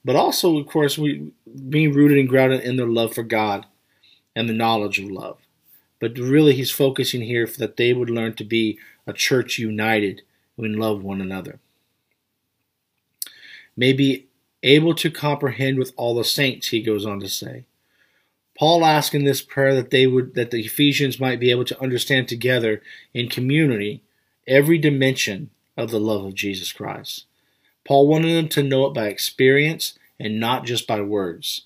but 0.04 0.16
also, 0.16 0.59
of 0.59 0.66
course, 0.66 0.99
we 0.99 1.31
being 1.69 1.92
rooted 1.92 2.19
and 2.19 2.28
grounded 2.28 2.62
in 2.62 2.76
their 2.76 2.88
love 2.88 3.14
for 3.14 3.23
God 3.23 3.66
and 4.35 4.49
the 4.49 4.55
knowledge 4.55 4.99
of 4.99 5.11
love. 5.11 5.39
But 6.01 6.19
really, 6.19 6.55
he's 6.55 6.71
focusing 6.71 7.23
here 7.23 7.47
that 7.59 7.77
they 7.77 7.93
would 7.93 8.11
learn 8.11 8.35
to 8.35 8.45
be 8.45 8.79
a 9.07 9.12
church 9.12 9.59
united 9.59 10.23
and 10.59 10.79
love 10.79 11.03
one 11.03 11.21
another. 11.21 11.59
May 13.77 13.93
be 13.93 14.27
able 14.62 14.95
to 14.97 15.11
comprehend 15.11 15.79
with 15.79 15.93
all 15.97 16.15
the 16.15 16.25
saints, 16.25 16.69
he 16.69 16.83
goes 16.83 17.07
on 17.07 17.21
to 17.21 17.29
say. 17.29 17.65
Paul 18.59 18.85
asks 18.85 19.15
in 19.15 19.25
this 19.25 19.43
prayer 19.43 19.75
that 19.75 19.91
they 19.91 20.07
would 20.07 20.35
that 20.35 20.51
the 20.51 20.61
Ephesians 20.61 21.19
might 21.19 21.41
be 21.41 21.51
able 21.51 21.65
to 21.65 21.81
understand 21.81 22.29
together 22.29 22.83
in 23.15 23.29
community 23.29 24.03
every 24.47 24.79
dimension 24.79 25.51
of 25.77 25.91
the 25.91 26.01
love 26.01 26.25
of 26.25 26.35
Jesus 26.35 26.73
Christ. 26.73 27.25
Paul 27.85 28.07
wanted 28.07 28.35
them 28.35 28.49
to 28.51 28.62
know 28.62 28.87
it 28.87 28.95
by 28.95 29.07
experience 29.07 29.99
and 30.21 30.39
not 30.39 30.65
just 30.65 30.87
by 30.87 31.01
words. 31.01 31.62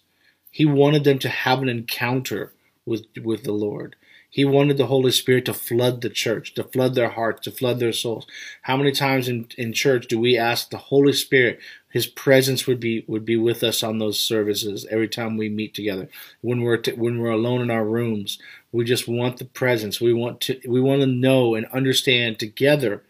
He 0.50 0.64
wanted 0.64 1.04
them 1.04 1.18
to 1.18 1.28
have 1.28 1.61
an 1.61 1.68
encounter 1.68 2.52
with, 2.87 3.07
with 3.23 3.45
the 3.45 3.52
Lord. 3.52 3.97
He 4.31 4.45
wanted 4.45 4.76
the 4.76 4.87
Holy 4.87 5.12
Spirit 5.12 5.47
to 5.47 5.55
flood 5.55 6.02
the 6.02 6.11
church, 6.11 6.55
to 6.55 6.64
flood 6.64 6.95
their 6.95 7.09
hearts, 7.09 7.43
to 7.43 7.50
flood 7.50 7.81
their 7.81 7.93
souls. 7.93 8.26
How 8.62 8.76
many 8.76 8.93
times 8.93 9.28
in, 9.28 9.49
in 9.57 9.73
church 9.73 10.09
do 10.09 10.19
we 10.19 10.37
ask 10.37 10.69
the 10.69 10.76
Holy 10.76 11.12
Spirit, 11.14 11.59
His 11.90 12.07
presence 12.07 12.66
would 12.66 12.78
be 12.78 13.05
would 13.09 13.25
be 13.25 13.37
with 13.37 13.62
us 13.62 13.83
on 13.83 13.99
those 13.99 14.21
services 14.21 14.87
every 14.90 15.09
time 15.09 15.37
we 15.37 15.49
meet 15.49 15.75
together? 15.75 16.09
When 16.43 16.61
we're 16.61 16.76
to, 16.78 16.93
when 16.93 17.19
we're 17.19 17.31
alone 17.31 17.62
in 17.62 17.71
our 17.71 17.85
rooms, 17.85 18.38
we 18.73 18.85
just 18.85 19.09
want 19.09 19.38
the 19.38 19.47
presence. 19.47 20.00
We 20.00 20.12
want 20.12 20.40
to 20.43 20.61
we 20.66 20.81
want 20.81 21.00
to 21.00 21.07
know 21.07 21.55
and 21.55 21.64
understand 21.66 22.38
together 22.38 23.02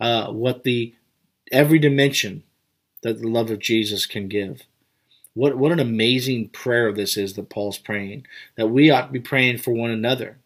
uh, 0.00 0.32
what 0.32 0.64
the 0.64 0.94
every 1.50 1.78
dimension 1.78 2.44
that 3.02 3.20
the 3.20 3.28
love 3.28 3.50
of 3.50 3.58
Jesus 3.58 4.06
can 4.06 4.26
give. 4.26 4.62
What 5.34 5.56
what 5.56 5.72
an 5.72 5.80
amazing 5.80 6.50
prayer 6.50 6.92
this 6.92 7.16
is 7.16 7.34
that 7.34 7.48
Paul's 7.48 7.78
praying. 7.78 8.26
That 8.56 8.68
we 8.68 8.90
ought 8.90 9.06
to 9.06 9.12
be 9.12 9.20
praying 9.20 9.58
for 9.58 9.72
one 9.72 9.90
another. 9.90 10.38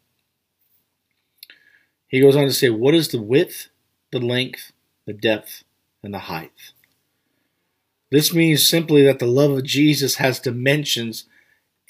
He 2.08 2.20
goes 2.20 2.36
on 2.36 2.44
to 2.44 2.52
say, 2.52 2.70
What 2.70 2.94
is 2.94 3.08
the 3.08 3.20
width, 3.20 3.68
the 4.12 4.20
length, 4.20 4.72
the 5.06 5.12
depth, 5.12 5.64
and 6.02 6.14
the 6.14 6.20
height? 6.20 6.72
This 8.10 8.32
means 8.32 8.68
simply 8.68 9.02
that 9.02 9.18
the 9.18 9.26
love 9.26 9.50
of 9.50 9.64
Jesus 9.64 10.16
has 10.16 10.38
dimensions 10.38 11.24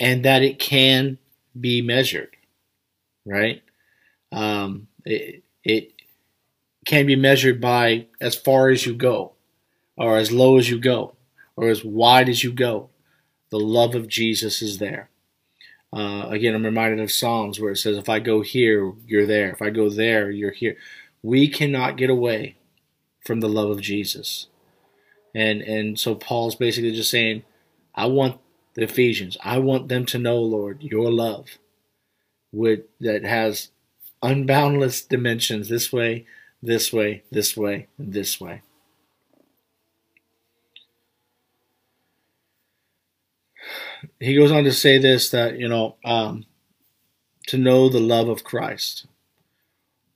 and 0.01 0.25
that 0.25 0.43
it 0.43 0.59
can 0.59 1.19
be 1.59 1.83
measured, 1.83 2.37
right? 3.27 3.63
Um, 4.33 4.89
it, 5.05 5.43
it 5.63 5.93
can 6.87 7.07
be 7.07 7.17
measured 7.17 7.61
by 7.61 8.07
as 8.21 8.35
far 8.35 8.71
as 8.71 8.87
you 8.87 8.95
go, 8.95 9.33
or 9.97 10.17
as 10.17 10.33
low 10.33 10.57
as 10.59 10.71
you 10.71 10.79
go, 10.79 11.16
or 11.57 11.69
as 11.69 11.85
wide 11.85 12.29
as 12.29 12.45
you 12.45 12.53
go. 12.53 12.91
The 13.51 13.59
love 13.59 13.95
of 13.95 14.09
Jesus 14.09 14.61
is 14.63 14.79
there. 14.79 15.09
Uh, 15.93 16.27
again, 16.29 16.55
I'm 16.55 16.65
reminded 16.65 17.01
of 17.01 17.13
Psalms 17.13 17.59
where 17.59 17.73
it 17.73 17.77
says, 17.79 17.97
If 17.97 18.09
I 18.09 18.19
go 18.19 18.43
here, 18.43 18.93
you're 19.07 19.27
there. 19.27 19.51
If 19.51 19.63
I 19.63 19.71
go 19.71 19.89
there, 19.89 20.31
you're 20.31 20.51
here. 20.51 20.77
We 21.23 21.49
cannot 21.49 21.97
get 21.97 22.11
away 22.11 22.57
from 23.25 23.41
the 23.41 23.49
love 23.49 23.71
of 23.71 23.81
Jesus. 23.81 24.49
And, 25.35 25.63
and 25.63 25.99
so 25.99 26.15
Paul's 26.15 26.55
basically 26.55 26.93
just 26.93 27.11
saying, 27.11 27.45
I 27.95 28.07
want 28.07 28.41
the 28.75 28.83
Ephesians, 28.83 29.39
I 29.43 29.59
want 29.59 29.89
them 29.89 30.05
to 30.07 30.19
know, 30.19 30.39
Lord, 30.39 30.83
your 30.83 31.11
love 31.11 31.59
with, 32.53 32.81
that 33.01 33.25
has 33.25 33.71
unboundless 34.23 35.09
dimensions 35.09 35.69
this 35.69 35.93
way, 35.93 36.27
this 36.63 36.93
way, 36.93 37.23
this 37.31 37.57
way, 37.57 37.89
this 37.99 38.41
way. 38.41 38.63
He 44.21 44.35
goes 44.35 44.53
on 44.53 44.65
to 44.65 44.73
say 44.73 44.99
this 44.99 45.31
that 45.31 45.59
you 45.59 45.69
know 45.69 45.97
um, 46.05 46.47
to 47.49 47.59
know 47.59 47.89
the 47.89 48.01
love 48.01 48.29
of 48.29 48.45
Christ. 48.45 49.07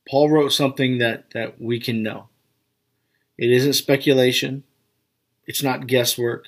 Paul 0.08 0.30
wrote 0.30 0.52
something 0.52 0.98
that 0.98 1.30
that 1.32 1.60
we 1.60 1.80
can 1.80 2.02
know. 2.02 2.28
It 3.38 3.50
isn't 3.50 3.74
speculation. 3.74 4.64
It's 5.46 5.62
not 5.62 5.86
guesswork. 5.86 6.46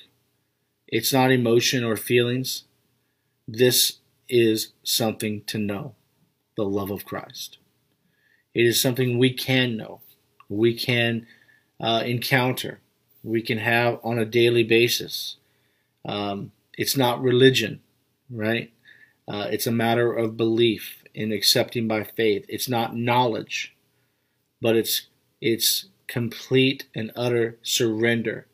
It's 0.87 1.11
not 1.11 1.31
emotion 1.31 1.83
or 1.83 1.97
feelings. 1.97 2.65
This 3.47 3.97
is 4.29 4.73
something 4.83 5.43
to 5.45 5.57
know 5.57 5.95
the 6.55 6.63
love 6.63 6.91
of 6.91 7.03
Christ. 7.03 7.57
It 8.53 8.65
is 8.65 8.79
something 8.81 9.17
we 9.17 9.33
can 9.33 9.75
know, 9.75 10.01
we 10.47 10.75
can 10.75 11.25
uh, 11.79 12.03
encounter, 12.05 12.79
we 13.23 13.41
can 13.41 13.57
have 13.57 13.99
on 14.03 14.19
a 14.19 14.25
daily 14.25 14.63
basis. 14.63 15.37
Um, 16.05 16.51
it's 16.77 16.97
not 16.97 17.21
religion, 17.21 17.81
right? 18.29 18.71
Uh, 19.27 19.47
it's 19.49 19.67
a 19.67 19.71
matter 19.71 20.11
of 20.11 20.37
belief 20.37 21.03
in 21.13 21.31
accepting 21.31 21.87
by 21.87 22.03
faith. 22.03 22.45
It's 22.49 22.67
not 22.67 22.95
knowledge, 22.95 23.75
but 24.61 24.75
it's 24.75 25.07
it's 25.41 25.85
complete 26.07 26.87
and 26.95 27.11
utter 27.15 27.57
surrender. 27.61 28.47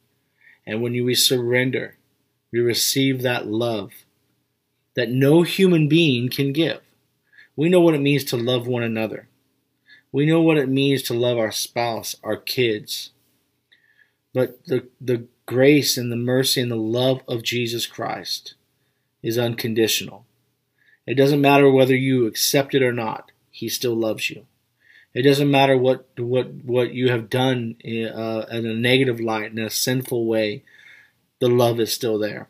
And 0.66 0.82
when 0.82 0.94
we 1.04 1.16
surrender, 1.16 1.98
we 2.52 2.60
receive 2.60 3.22
that 3.22 3.48
love 3.48 3.92
that 4.96 5.10
no 5.10 5.44
human 5.44 5.88
being 5.88 6.30
can 6.30 6.52
give. 6.52 6.82
We 7.56 7.70
know 7.70 7.80
what 7.80 7.94
it 7.94 8.02
means 8.02 8.24
to 8.26 8.38
love 8.38 8.68
one 8.68 8.84
another. 8.84 9.28
We 10.12 10.26
know 10.26 10.42
what 10.42 10.58
it 10.58 10.70
means 10.70 11.04
to 11.04 11.14
love 11.14 11.38
our 11.38 11.52
spouse, 11.52 12.16
our 12.24 12.38
kids. 12.38 13.12
But 14.34 14.66
the, 14.66 14.88
the 15.02 15.26
grace 15.46 15.98
and 15.98 16.12
the 16.12 16.16
mercy 16.16 16.62
and 16.62 16.72
the 16.72 16.76
love 16.76 17.22
of 17.28 17.44
Jesus 17.44 17.86
Christ 17.86 18.54
is 19.24 19.38
unconditional. 19.38 20.26
It 21.08 21.16
doesn't 21.16 21.42
matter 21.42 21.70
whether 21.72 21.96
you 21.96 22.28
accept 22.28 22.76
it 22.76 22.84
or 22.84 22.94
not, 22.94 23.32
He 23.50 23.68
still 23.68 23.96
loves 23.96 24.30
you. 24.30 24.46
It 25.14 25.24
doesn't 25.24 25.50
matter 25.50 25.76
what 25.76 26.08
what 26.18 26.54
what 26.64 26.94
you 26.94 27.10
have 27.10 27.32
done 27.32 27.76
uh, 27.84 28.46
in 28.52 28.66
a 28.68 28.76
negative 28.76 29.20
light, 29.20 29.52
in 29.52 29.58
a 29.58 29.70
sinful 29.70 30.28
way. 30.28 30.64
The 31.40 31.50
love 31.50 31.80
is 31.80 31.92
still 31.92 32.20
there. 32.20 32.48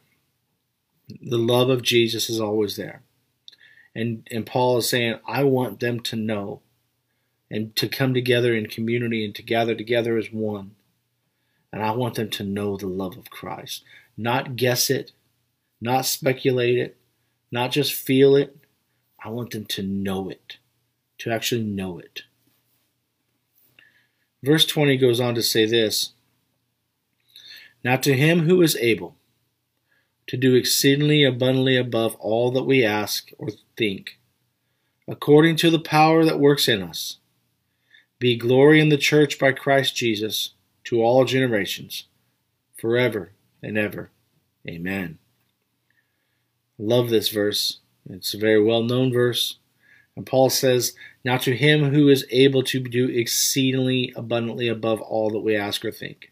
The 1.22 1.38
love 1.38 1.70
of 1.70 1.82
Jesus 1.82 2.30
is 2.30 2.42
always 2.42 2.76
there. 2.76 3.02
And 3.96 4.28
and 4.30 4.46
Paul 4.46 4.78
is 4.78 4.90
saying, 4.90 5.20
I 5.26 5.44
want 5.46 5.80
them 5.80 6.02
to 6.02 6.18
know 6.18 6.62
and 7.50 7.74
to 7.78 7.88
come 7.88 8.14
together 8.14 8.54
in 8.54 8.68
community 8.68 9.24
and 9.24 9.34
to 9.36 9.42
gather 9.42 9.74
together 9.74 10.18
as 10.18 10.32
one 10.32 10.76
and 11.72 11.84
I 11.84 11.92
want 11.92 12.16
them 12.16 12.30
to 12.32 12.44
know 12.44 12.78
the 12.78 12.88
love 12.88 13.18
of 13.18 13.30
Christ. 13.30 13.84
Not 14.18 14.56
guess 14.56 14.90
it, 14.90 15.12
not 15.80 16.06
speculate 16.06 16.78
it, 16.78 16.98
not 17.52 17.72
just 17.72 17.94
feel 17.94 18.36
it. 18.36 18.58
I 19.24 19.30
want 19.30 19.52
them 19.52 19.66
to 19.66 19.84
know 19.84 20.30
it, 20.30 20.58
to 21.20 21.32
actually 21.32 21.64
know 21.64 22.00
it. 22.00 22.24
Verse 24.42 24.66
20 24.66 24.98
goes 24.98 25.20
on 25.20 25.36
to 25.36 25.44
say 25.44 25.66
this 25.66 26.14
Now 27.84 27.98
to 27.98 28.16
him 28.16 28.42
who 28.42 28.62
is 28.62 28.76
able 28.78 29.16
to 30.28 30.38
do 30.38 30.56
exceedingly 30.56 31.24
abundantly 31.24 31.76
above 31.76 32.16
all 32.16 32.52
that 32.52 32.64
we 32.64 32.86
ask 32.86 33.32
or 33.38 33.50
think, 33.78 34.20
according 35.08 35.56
to 35.58 35.70
the 35.70 35.80
power 35.80 36.24
that 36.24 36.40
works 36.40 36.68
in 36.68 36.84
us, 36.84 37.18
be 38.20 38.38
glory 38.38 38.80
in 38.80 38.90
the 38.90 38.98
church 38.98 39.40
by 39.40 39.52
Christ 39.52 39.96
Jesus 39.96 40.52
to 40.86 41.02
all 41.02 41.26
generations, 41.26 42.06
forever 42.78 43.32
and 43.62 43.78
ever. 43.78 44.12
Amen. 44.68 45.18
Love 46.78 47.10
this 47.10 47.30
verse. 47.30 47.80
It's 48.10 48.34
a 48.34 48.38
very 48.38 48.62
well 48.62 48.84
known 48.84 49.12
verse. 49.12 49.58
And 50.16 50.26
Paul 50.26 50.50
says, 50.50 50.96
Now 51.24 51.38
to 51.38 51.56
him 51.56 51.94
who 51.94 52.10
is 52.10 52.26
able 52.30 52.64
to 52.64 52.80
do 52.80 53.08
exceedingly 53.08 54.14
abundantly 54.16 54.68
above 54.68 55.02
all 55.02 55.30
that 55.30 55.40
we 55.40 55.56
ask 55.56 55.86
or 55.86 55.92
think. 55.92 56.32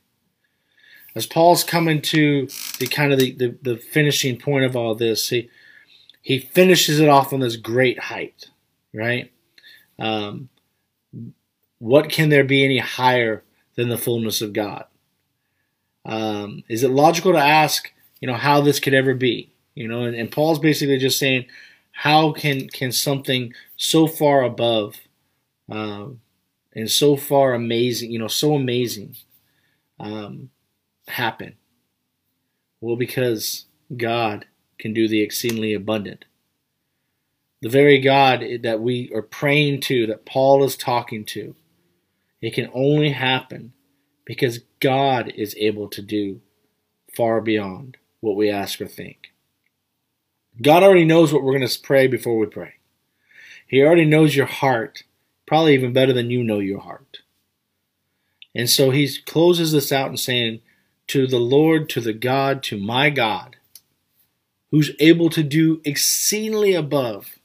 As 1.15 1.25
Paul's 1.25 1.63
coming 1.63 2.01
to 2.03 2.47
the 2.79 2.87
kind 2.87 3.11
of 3.11 3.19
the, 3.19 3.31
the, 3.31 3.57
the 3.61 3.77
finishing 3.77 4.37
point 4.37 4.65
of 4.65 4.75
all 4.75 4.93
this, 4.93 5.29
he 5.29 5.49
he 6.21 6.39
finishes 6.39 6.99
it 6.99 7.07
off 7.07 7.31
on 7.31 7.39
this 7.39 7.55
great 7.55 7.97
height, 7.97 8.49
right? 8.93 9.31
Um, 9.97 10.49
what 11.79 12.09
can 12.09 12.27
there 12.27 12.43
be 12.43 12.65
any 12.65 12.79
higher 12.79 13.43
than 13.77 13.87
the 13.87 13.97
fullness 13.97 14.41
of 14.41 14.51
God. 14.51 14.83
Um, 16.03 16.63
is 16.67 16.83
it 16.83 16.89
logical 16.89 17.31
to 17.31 17.39
ask, 17.39 17.93
you 18.19 18.27
know, 18.27 18.33
how 18.33 18.59
this 18.59 18.79
could 18.79 18.93
ever 18.93 19.13
be? 19.13 19.53
You 19.75 19.87
know, 19.87 20.03
and, 20.03 20.15
and 20.15 20.31
Paul's 20.31 20.59
basically 20.59 20.97
just 20.97 21.19
saying, 21.19 21.45
how 21.91 22.31
can 22.33 22.67
can 22.67 22.91
something 22.91 23.53
so 23.77 24.07
far 24.07 24.43
above 24.43 24.95
um, 25.69 26.19
and 26.73 26.89
so 26.89 27.15
far 27.15 27.53
amazing, 27.53 28.11
you 28.11 28.19
know, 28.19 28.27
so 28.27 28.55
amazing 28.55 29.15
um, 29.99 30.49
happen? 31.07 31.55
Well, 32.81 32.95
because 32.95 33.65
God 33.95 34.45
can 34.79 34.93
do 34.93 35.07
the 35.07 35.21
exceedingly 35.21 35.73
abundant. 35.73 36.25
The 37.61 37.69
very 37.69 37.99
God 37.99 38.43
that 38.61 38.79
we 38.79 39.11
are 39.13 39.23
praying 39.23 39.81
to, 39.81 40.05
that 40.07 40.25
Paul 40.25 40.63
is 40.63 40.77
talking 40.77 41.25
to, 41.25 41.55
it 42.41 42.53
can 42.53 42.69
only 42.73 43.11
happen 43.11 43.73
because 44.25 44.59
God 44.79 45.31
is 45.35 45.55
able 45.57 45.87
to 45.89 46.01
do 46.01 46.41
far 47.15 47.41
beyond 47.41 47.97
what 48.19 48.35
we 48.35 48.49
ask 48.49 48.79
or 48.81 48.87
think. 48.87 49.31
God 50.61 50.83
already 50.83 51.05
knows 51.05 51.31
what 51.31 51.43
we're 51.43 51.57
going 51.57 51.67
to 51.67 51.81
pray 51.81 52.07
before 52.07 52.37
we 52.37 52.47
pray. 52.47 52.73
He 53.67 53.81
already 53.81 54.05
knows 54.05 54.35
your 54.35 54.45
heart, 54.45 55.03
probably 55.45 55.73
even 55.73 55.93
better 55.93 56.13
than 56.13 56.29
you 56.29 56.43
know 56.43 56.59
your 56.59 56.79
heart. 56.79 57.19
And 58.55 58.69
so 58.69 58.91
he 58.91 59.09
closes 59.25 59.71
this 59.71 59.91
out 59.91 60.09
and 60.09 60.19
saying, 60.19 60.61
To 61.07 61.27
the 61.27 61.39
Lord, 61.39 61.89
to 61.89 62.01
the 62.01 62.13
God, 62.13 62.63
to 62.63 62.79
my 62.79 63.09
God, 63.09 63.57
who's 64.71 64.91
able 64.99 65.29
to 65.31 65.43
do 65.43 65.81
exceedingly 65.85 66.73
above 66.73 67.35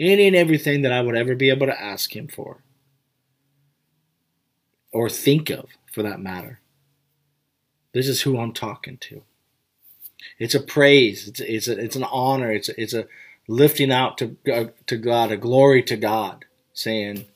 any 0.00 0.26
and 0.26 0.36
everything 0.36 0.82
that 0.82 0.92
I 0.92 1.02
would 1.02 1.16
ever 1.16 1.34
be 1.34 1.50
able 1.50 1.66
to 1.66 1.80
ask 1.80 2.16
him 2.16 2.26
for 2.26 2.62
or 4.92 5.08
think 5.08 5.50
of 5.50 5.66
for 5.92 6.02
that 6.02 6.20
matter. 6.20 6.60
This 7.92 8.08
is 8.08 8.22
who 8.22 8.38
I'm 8.38 8.52
talking 8.52 8.96
to. 8.98 9.22
It's 10.38 10.54
a 10.54 10.60
praise. 10.60 11.28
It's 11.28 11.40
it's 11.40 11.68
a, 11.68 11.78
it's 11.78 11.96
an 11.96 12.04
honor. 12.04 12.52
It's 12.52 12.68
a, 12.68 12.80
it's 12.80 12.94
a 12.94 13.06
lifting 13.48 13.92
out 13.92 14.18
to 14.18 14.36
uh, 14.52 14.66
to 14.86 14.96
God, 14.96 15.32
a 15.32 15.36
glory 15.36 15.82
to 15.84 15.96
God, 15.96 16.44
saying, 16.72 17.26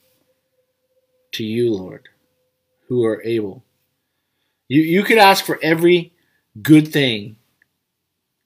"To 1.32 1.44
you, 1.44 1.72
Lord, 1.72 2.08
who 2.88 3.04
are 3.04 3.22
able." 3.24 3.64
You 4.68 4.82
you 4.82 5.02
could 5.02 5.18
ask 5.18 5.44
for 5.44 5.58
every 5.62 6.12
good 6.62 6.92
thing 6.92 7.36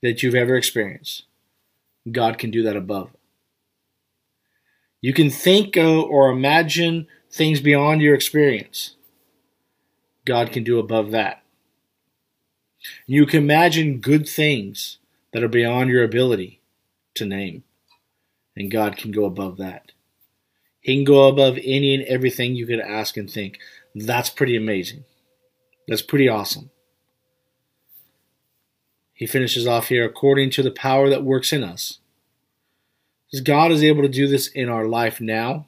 that 0.02 0.22
you've 0.22 0.34
ever 0.34 0.56
experienced. 0.56 1.24
God 2.10 2.38
can 2.38 2.50
do 2.50 2.62
that 2.62 2.76
above. 2.76 3.10
You 5.00 5.12
can 5.12 5.30
think 5.30 5.76
of 5.76 6.04
or 6.04 6.30
imagine 6.30 7.06
things 7.30 7.60
beyond 7.60 8.02
your 8.02 8.14
experience. 8.14 8.96
God 10.24 10.52
can 10.52 10.64
do 10.64 10.78
above 10.78 11.10
that. 11.10 11.42
You 13.06 13.26
can 13.26 13.42
imagine 13.42 14.00
good 14.00 14.28
things 14.28 14.98
that 15.32 15.42
are 15.42 15.48
beyond 15.48 15.90
your 15.90 16.04
ability 16.04 16.60
to 17.14 17.26
name. 17.26 17.64
And 18.56 18.70
God 18.70 18.96
can 18.96 19.10
go 19.10 19.24
above 19.24 19.58
that. 19.58 19.92
He 20.80 20.96
can 20.96 21.04
go 21.04 21.28
above 21.28 21.58
any 21.62 21.94
and 21.94 22.04
everything 22.04 22.54
you 22.54 22.66
could 22.66 22.80
ask 22.80 23.16
and 23.16 23.30
think. 23.30 23.58
That's 23.94 24.30
pretty 24.30 24.56
amazing. 24.56 25.04
That's 25.86 26.02
pretty 26.02 26.28
awesome. 26.28 26.70
He 29.12 29.26
finishes 29.26 29.66
off 29.66 29.88
here 29.88 30.04
according 30.04 30.50
to 30.52 30.62
the 30.62 30.70
power 30.70 31.10
that 31.10 31.24
works 31.24 31.52
in 31.52 31.62
us. 31.62 31.98
God 33.44 33.70
is 33.70 33.82
able 33.82 34.02
to 34.02 34.08
do 34.08 34.26
this 34.26 34.48
in 34.48 34.68
our 34.68 34.86
life 34.86 35.20
now, 35.20 35.66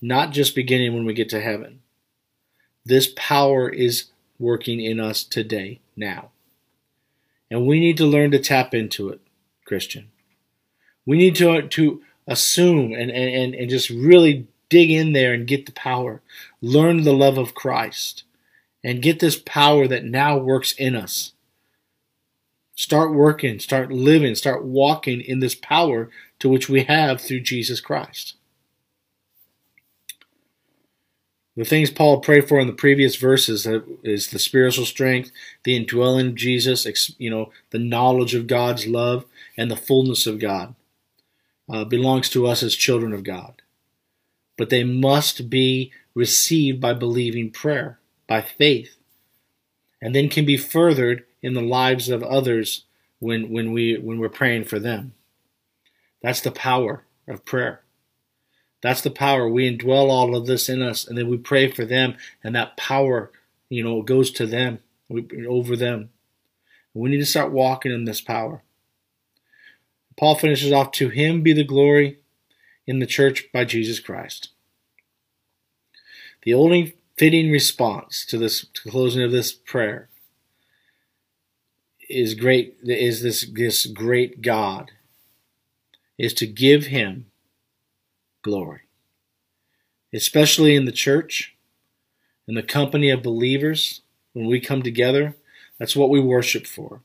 not 0.00 0.32
just 0.32 0.54
beginning 0.54 0.94
when 0.94 1.04
we 1.04 1.14
get 1.14 1.28
to 1.30 1.40
heaven. 1.40 1.80
This 2.88 3.12
power 3.16 3.68
is 3.68 4.06
working 4.38 4.80
in 4.80 4.98
us 4.98 5.22
today, 5.22 5.80
now. 5.94 6.30
And 7.50 7.66
we 7.66 7.80
need 7.80 7.98
to 7.98 8.06
learn 8.06 8.30
to 8.30 8.38
tap 8.38 8.72
into 8.72 9.10
it, 9.10 9.20
Christian. 9.66 10.10
We 11.04 11.18
need 11.18 11.36
to, 11.36 11.68
to 11.68 12.02
assume 12.26 12.94
and, 12.94 13.10
and, 13.10 13.54
and 13.54 13.68
just 13.68 13.90
really 13.90 14.46
dig 14.70 14.90
in 14.90 15.12
there 15.12 15.34
and 15.34 15.46
get 15.46 15.66
the 15.66 15.72
power. 15.72 16.22
Learn 16.62 17.02
the 17.02 17.12
love 17.12 17.36
of 17.36 17.54
Christ 17.54 18.24
and 18.82 19.02
get 19.02 19.20
this 19.20 19.36
power 19.36 19.86
that 19.86 20.04
now 20.04 20.38
works 20.38 20.72
in 20.72 20.96
us. 20.96 21.32
Start 22.74 23.12
working, 23.12 23.58
start 23.58 23.92
living, 23.92 24.34
start 24.34 24.64
walking 24.64 25.20
in 25.20 25.40
this 25.40 25.54
power 25.54 26.08
to 26.38 26.48
which 26.48 26.70
we 26.70 26.84
have 26.84 27.20
through 27.20 27.40
Jesus 27.40 27.80
Christ. 27.80 28.37
The 31.58 31.64
things 31.64 31.90
Paul 31.90 32.20
prayed 32.20 32.48
for 32.48 32.60
in 32.60 32.68
the 32.68 32.72
previous 32.72 33.16
verses 33.16 33.66
is 34.04 34.28
the 34.28 34.38
spiritual 34.38 34.84
strength, 34.84 35.32
the 35.64 35.74
indwelling 35.74 36.28
of 36.28 36.34
Jesus, 36.36 37.10
you 37.18 37.30
know, 37.30 37.50
the 37.70 37.80
knowledge 37.80 38.32
of 38.36 38.46
God's 38.46 38.86
love, 38.86 39.24
and 39.56 39.68
the 39.68 39.74
fullness 39.76 40.24
of 40.24 40.38
God 40.38 40.76
uh, 41.68 41.82
belongs 41.82 42.28
to 42.30 42.46
us 42.46 42.62
as 42.62 42.76
children 42.76 43.12
of 43.12 43.24
God. 43.24 43.60
But 44.56 44.70
they 44.70 44.84
must 44.84 45.50
be 45.50 45.90
received 46.14 46.80
by 46.80 46.92
believing 46.92 47.50
prayer, 47.50 47.98
by 48.28 48.40
faith, 48.40 48.96
and 50.00 50.14
then 50.14 50.28
can 50.28 50.44
be 50.44 50.56
furthered 50.56 51.26
in 51.42 51.54
the 51.54 51.60
lives 51.60 52.08
of 52.08 52.22
others 52.22 52.84
when, 53.18 53.50
when, 53.50 53.72
we, 53.72 53.98
when 53.98 54.20
we're 54.20 54.28
praying 54.28 54.66
for 54.66 54.78
them. 54.78 55.12
That's 56.22 56.40
the 56.40 56.52
power 56.52 57.04
of 57.26 57.44
prayer. 57.44 57.82
That's 58.80 59.00
the 59.00 59.10
power. 59.10 59.48
We 59.48 59.70
indwell 59.70 60.08
all 60.08 60.36
of 60.36 60.46
this 60.46 60.68
in 60.68 60.82
us, 60.82 61.06
and 61.06 61.18
then 61.18 61.28
we 61.28 61.36
pray 61.36 61.70
for 61.70 61.84
them, 61.84 62.16
and 62.44 62.54
that 62.54 62.76
power, 62.76 63.32
you 63.68 63.82
know, 63.82 64.02
goes 64.02 64.30
to 64.32 64.46
them, 64.46 64.78
over 65.48 65.76
them. 65.76 66.10
We 66.94 67.10
need 67.10 67.18
to 67.18 67.26
start 67.26 67.52
walking 67.52 67.92
in 67.92 68.04
this 68.04 68.20
power. 68.20 68.62
Paul 70.16 70.34
finishes 70.34 70.72
off, 70.72 70.92
To 70.92 71.08
him 71.08 71.42
be 71.42 71.52
the 71.52 71.64
glory 71.64 72.18
in 72.86 72.98
the 72.98 73.06
church 73.06 73.48
by 73.52 73.64
Jesus 73.64 74.00
Christ. 74.00 74.48
The 76.42 76.54
only 76.54 76.96
fitting 77.16 77.50
response 77.50 78.24
to 78.26 78.38
this 78.38 78.64
to 78.74 78.84
the 78.84 78.90
closing 78.90 79.22
of 79.22 79.32
this 79.32 79.52
prayer 79.52 80.08
is 82.08 82.34
great 82.34 82.76
is 82.82 83.22
this 83.22 83.46
this 83.52 83.86
great 83.86 84.40
God 84.40 84.92
is 86.16 86.32
to 86.34 86.46
give 86.46 86.86
him 86.86 87.26
glory. 88.42 88.80
Especially 90.12 90.74
in 90.74 90.84
the 90.84 90.92
church, 90.92 91.56
in 92.46 92.54
the 92.54 92.62
company 92.62 93.10
of 93.10 93.22
believers, 93.22 94.00
when 94.32 94.46
we 94.46 94.60
come 94.60 94.82
together, 94.82 95.36
that's 95.78 95.96
what 95.96 96.10
we 96.10 96.20
worship 96.20 96.66
for. 96.66 97.02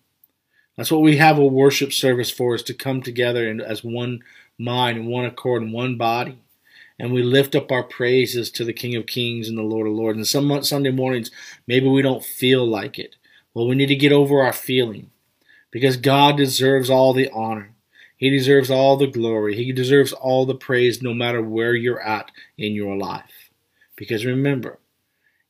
That's 0.77 0.91
what 0.91 1.01
we 1.01 1.17
have 1.17 1.37
a 1.37 1.45
worship 1.45 1.93
service 1.93 2.31
for, 2.31 2.55
is 2.55 2.63
to 2.63 2.73
come 2.73 3.01
together 3.01 3.47
and 3.47 3.61
as 3.61 3.83
one 3.83 4.23
mind, 4.57 4.97
and 4.97 5.07
one 5.07 5.25
accord, 5.25 5.61
and 5.61 5.73
one 5.73 5.97
body. 5.97 6.39
And 6.99 7.11
we 7.11 7.23
lift 7.23 7.55
up 7.55 7.71
our 7.71 7.83
praises 7.83 8.49
to 8.51 8.63
the 8.63 8.73
King 8.73 8.95
of 8.95 9.05
Kings 9.05 9.49
and 9.49 9.57
the 9.57 9.63
Lord 9.63 9.87
of 9.87 9.93
Lords. 9.93 10.17
And 10.17 10.27
some 10.27 10.63
Sunday 10.63 10.91
mornings, 10.91 11.31
maybe 11.67 11.87
we 11.87 12.01
don't 12.01 12.23
feel 12.23 12.65
like 12.65 12.97
it. 12.97 13.15
Well, 13.53 13.67
we 13.67 13.75
need 13.75 13.87
to 13.87 13.95
get 13.95 14.11
over 14.11 14.41
our 14.41 14.53
feeling 14.53 15.11
because 15.71 15.97
God 15.97 16.37
deserves 16.37 16.89
all 16.89 17.13
the 17.13 17.29
honor. 17.31 17.72
He 18.23 18.29
deserves 18.29 18.71
all 18.71 18.95
the 18.95 19.07
glory. 19.07 19.53
He 19.53 19.73
deserves 19.73 20.13
all 20.13 20.45
the 20.45 20.55
praise 20.55 21.01
no 21.01 21.13
matter 21.13 21.41
where 21.41 21.75
you're 21.75 22.01
at 22.01 22.31
in 22.57 22.71
your 22.71 22.95
life. 22.95 23.49
Because 23.97 24.23
remember, 24.25 24.79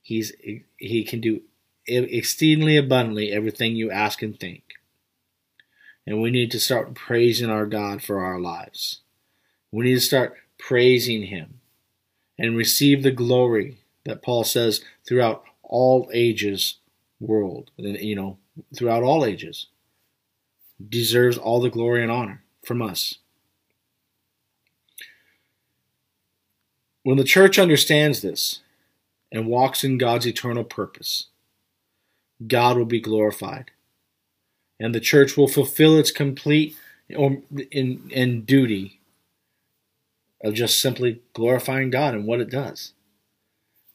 he's 0.02 0.34
he 0.78 1.04
can 1.04 1.22
do 1.22 1.44
exceedingly 1.86 2.76
abundantly 2.76 3.32
everything 3.32 3.76
you 3.76 3.92
ask 3.92 4.24
and 4.24 4.40
think. 4.40 4.64
And 6.08 6.20
we 6.20 6.32
need 6.32 6.50
to 6.50 6.60
start 6.60 6.96
praising 6.96 7.52
our 7.52 7.68
God 7.68 8.02
for 8.02 8.24
our 8.24 8.40
lives. 8.40 9.02
We 9.72 9.86
need 9.86 9.94
to 9.94 10.02
start 10.02 10.34
praising 10.58 11.28
him 11.28 11.60
and 12.40 12.58
receive 12.58 13.04
the 13.04 13.12
glory 13.12 13.84
that 14.04 14.24
Paul 14.24 14.46
says 14.46 14.84
throughout 15.08 15.44
all 15.62 16.10
ages 16.12 16.80
world, 17.20 17.70
you 17.78 18.16
know, 18.16 18.40
throughout 18.76 19.04
all 19.04 19.26
ages 19.26 19.68
deserves 20.90 21.38
all 21.38 21.62
the 21.62 21.70
glory 21.70 22.02
and 22.02 22.12
honor 22.12 22.44
from 22.64 22.82
us. 22.82 23.20
When 27.04 27.18
the 27.18 27.24
church 27.24 27.60
understands 27.60 28.22
this 28.22 28.62
and 29.32 29.48
walks 29.48 29.84
in 29.84 29.98
God's 29.98 30.26
eternal 30.26 30.64
purpose, 30.64 31.28
God 32.48 32.78
will 32.78 32.86
be 32.86 33.02
glorified, 33.02 33.72
and 34.80 34.96
the 34.96 35.00
church 35.00 35.36
will 35.36 35.48
fulfill 35.48 35.98
its 35.98 36.12
complete 36.12 36.76
um, 37.18 37.44
in, 37.72 38.10
in 38.10 38.46
duty 38.46 39.00
of 40.44 40.54
just 40.54 40.80
simply 40.80 41.22
glorifying 41.34 41.90
God 41.90 42.14
and 42.14 42.26
what 42.26 42.42
it 42.42 42.50
does. 42.50 42.94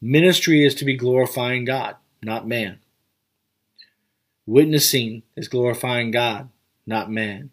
Ministry 0.00 0.64
is 0.64 0.74
to 0.76 0.84
be 0.84 0.96
glorifying 0.96 1.64
God, 1.64 1.96
not 2.22 2.46
man. 2.46 2.78
Witnessing 4.46 5.24
is 5.36 5.48
glorifying 5.48 6.10
God, 6.10 6.48
not 6.86 7.10
man. 7.10 7.50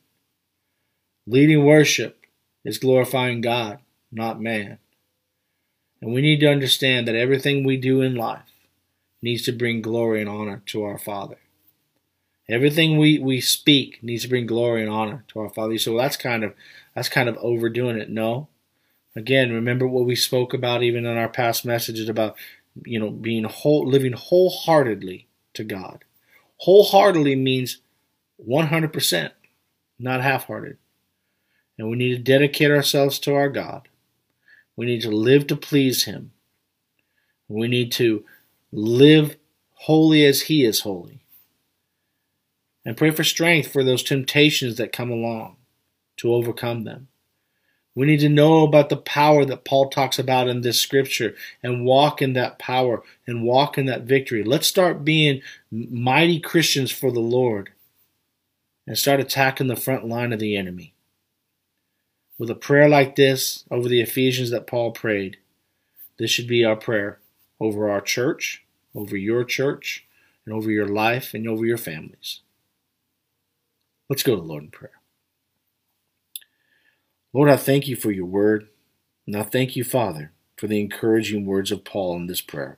Leading 1.28 1.66
worship 1.66 2.26
is 2.64 2.78
glorifying 2.78 3.42
God, 3.42 3.80
not 4.12 4.40
man. 4.40 4.78
And 6.02 6.14
we 6.14 6.22
need 6.22 6.40
to 6.42 6.52
understand 6.52 7.08
that 7.08 7.16
everything 7.16 7.64
we 7.64 7.78
do 7.78 8.02
in 8.02 8.16
life 8.16 8.52
needs 9.24 9.42
to 9.44 9.52
bring 9.52 9.82
glory 9.82 10.22
and 10.22 10.30
honor 10.30 10.62
to 10.68 10.84
our 10.84 11.00
Father. 11.00 11.38
Everything 12.48 13.00
we, 13.00 13.18
we 13.18 13.42
speak 13.42 14.04
needs 14.04 14.22
to 14.22 14.30
bring 14.30 14.46
glory 14.46 14.84
and 14.84 14.92
honor 14.92 15.26
to 15.30 15.40
our 15.40 15.50
Father. 15.50 15.80
So 15.80 15.98
that's 15.98 16.16
kind 16.16 16.44
of 16.44 16.54
that's 16.94 17.10
kind 17.10 17.28
of 17.28 17.38
overdoing 17.38 17.98
it. 17.98 18.10
No. 18.10 18.48
Again, 19.16 19.52
remember 19.52 19.88
what 19.88 20.06
we 20.06 20.16
spoke 20.16 20.54
about 20.54 20.84
even 20.84 21.06
in 21.08 21.18
our 21.18 21.30
past 21.30 21.66
messages 21.66 22.08
about 22.08 22.36
you 22.86 23.00
know 23.00 23.10
being 23.10 23.46
whole 23.46 23.88
living 23.88 24.14
wholeheartedly 24.14 25.28
to 25.56 25.64
God. 25.64 26.04
Wholeheartedly 26.58 27.36
means 27.36 27.80
100%, 28.48 29.32
not 29.98 30.22
half-hearted. 30.22 30.78
And 31.78 31.90
we 31.90 31.98
need 31.98 32.16
to 32.16 32.24
dedicate 32.24 32.72
ourselves 32.72 33.20
to 33.20 33.34
our 33.34 33.50
God. 33.50 33.88
We 34.76 34.86
need 34.86 35.02
to 35.02 35.12
live 35.12 35.48
to 35.48 35.56
please 35.56 36.06
Him. 36.06 36.32
We 37.48 37.68
need 37.68 37.92
to 37.94 38.26
live 38.72 39.38
holy 39.74 40.26
as 40.26 40.44
He 40.44 40.64
is 40.66 40.82
holy. 40.82 41.22
And 42.84 42.98
pray 42.98 43.12
for 43.12 43.24
strength 43.24 43.72
for 43.72 43.84
those 43.84 44.04
temptations 44.04 44.78
that 44.78 44.92
come 44.92 45.12
along 45.12 45.58
to 46.18 46.34
overcome 46.34 46.84
them. 46.84 47.08
We 47.96 48.06
need 48.06 48.20
to 48.20 48.30
know 48.30 48.64
about 48.64 48.90
the 48.90 48.98
power 48.98 49.46
that 49.46 49.64
Paul 49.64 49.90
talks 49.90 50.20
about 50.20 50.50
in 50.50 50.62
this 50.62 50.82
scripture 50.82 51.34
and 51.64 51.86
walk 51.86 52.22
in 52.22 52.34
that 52.34 52.60
power 52.60 53.04
and 53.26 53.44
walk 53.44 53.78
in 53.78 53.86
that 53.86 54.04
victory. 54.04 54.44
Let's 54.44 54.68
start 54.68 55.06
being 55.06 55.42
mighty 55.72 56.42
Christians 56.42 56.92
for 56.92 57.10
the 57.10 57.22
Lord 57.22 57.72
and 58.86 58.98
start 58.98 59.22
attacking 59.22 59.68
the 59.68 59.78
front 59.78 60.06
line 60.06 60.34
of 60.34 60.40
the 60.40 60.58
enemy. 60.58 60.95
With 62.38 62.50
a 62.50 62.56
prayer 62.56 62.89
like 62.89 63.15
this 63.15 63.63
over 63.71 63.88
the 63.88 64.02
Ephesians 64.02 64.50
that 64.52 64.67
Paul 64.67 64.91
prayed, 64.91 65.38
this 66.19 66.32
should 66.32 66.48
be 66.48 66.65
our 66.65 66.76
prayer 66.76 67.19
over 67.60 67.89
our 67.89 68.02
church, 68.02 68.65
over 68.93 69.15
your 69.15 69.45
church, 69.45 70.06
and 70.45 70.54
over 70.54 70.69
your 70.69 70.88
life 70.88 71.34
and 71.34 71.48
over 71.48 71.65
your 71.65 71.78
families. 71.78 72.41
Let's 74.10 74.24
go 74.24 74.36
to 74.36 74.41
the 74.41 74.48
Lord 74.48 74.63
in 74.63 74.71
prayer. 74.71 75.00
Lord, 77.34 77.50
I 77.50 77.58
thank 77.58 77.88
you 77.88 77.95
for 77.95 78.12
your 78.12 78.26
word, 78.26 78.67
and 79.26 79.36
I 79.36 79.43
thank 79.43 79.76
you, 79.76 79.84
Father, 79.84 80.32
for 80.58 80.67
the 80.67 80.80
encouraging 80.80 81.45
words 81.45 81.71
of 81.71 81.84
Paul 81.84 82.17
in 82.17 82.28
this 82.28 82.41
prayer. 82.41 82.78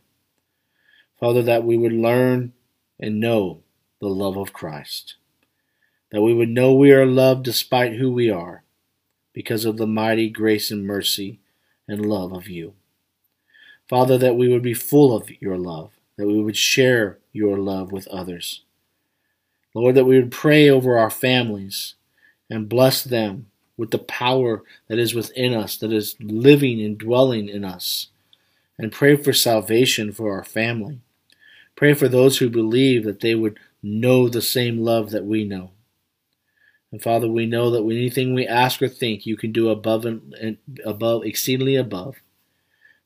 Father, 1.19 1.41
that 1.43 1.63
we 1.63 1.77
would 1.77 1.93
learn 1.93 2.53
and 2.99 3.19
know 3.19 3.63
the 3.99 4.07
love 4.07 4.37
of 4.37 4.53
Christ, 4.53 5.15
that 6.11 6.21
we 6.21 6.33
would 6.33 6.49
know 6.49 6.73
we 6.73 6.91
are 6.91 7.05
loved 7.05 7.43
despite 7.43 7.93
who 7.93 8.11
we 8.11 8.29
are, 8.29 8.63
because 9.37 9.65
of 9.65 9.77
the 9.77 9.85
mighty 9.85 10.31
grace 10.31 10.71
and 10.71 10.83
mercy 10.83 11.39
and 11.87 12.03
love 12.03 12.33
of 12.33 12.49
you. 12.49 12.73
Father, 13.87 14.17
that 14.17 14.35
we 14.35 14.47
would 14.47 14.63
be 14.63 14.73
full 14.73 15.15
of 15.15 15.29
your 15.39 15.59
love, 15.59 15.91
that 16.15 16.25
we 16.25 16.41
would 16.41 16.57
share 16.57 17.19
your 17.33 17.55
love 17.59 17.91
with 17.91 18.07
others. 18.07 18.63
Lord, 19.75 19.93
that 19.93 20.05
we 20.05 20.19
would 20.19 20.31
pray 20.31 20.67
over 20.71 20.97
our 20.97 21.11
families 21.11 21.93
and 22.49 22.67
bless 22.67 23.03
them 23.03 23.45
with 23.77 23.91
the 23.91 23.99
power 23.99 24.63
that 24.87 24.97
is 24.97 25.13
within 25.13 25.53
us, 25.53 25.77
that 25.77 25.93
is 25.93 26.15
living 26.19 26.81
and 26.81 26.97
dwelling 26.97 27.47
in 27.47 27.63
us, 27.63 28.07
and 28.79 28.91
pray 28.91 29.15
for 29.15 29.33
salvation 29.33 30.11
for 30.11 30.31
our 30.31 30.43
family. 30.43 30.99
Pray 31.75 31.93
for 31.93 32.07
those 32.07 32.39
who 32.39 32.49
believe 32.49 33.03
that 33.03 33.19
they 33.19 33.35
would 33.35 33.59
know 33.83 34.27
the 34.27 34.41
same 34.41 34.79
love 34.79 35.11
that 35.11 35.25
we 35.25 35.43
know. 35.43 35.69
And 36.91 37.01
Father, 37.01 37.27
we 37.27 37.45
know 37.45 37.69
that 37.71 37.83
anything 37.83 38.33
we 38.33 38.47
ask 38.47 38.81
or 38.81 38.87
think, 38.87 39.25
you 39.25 39.35
can 39.35 39.51
do 39.51 39.69
above 39.69 40.05
and 40.05 40.57
above, 40.85 41.25
exceedingly 41.25 41.75
above. 41.75 42.15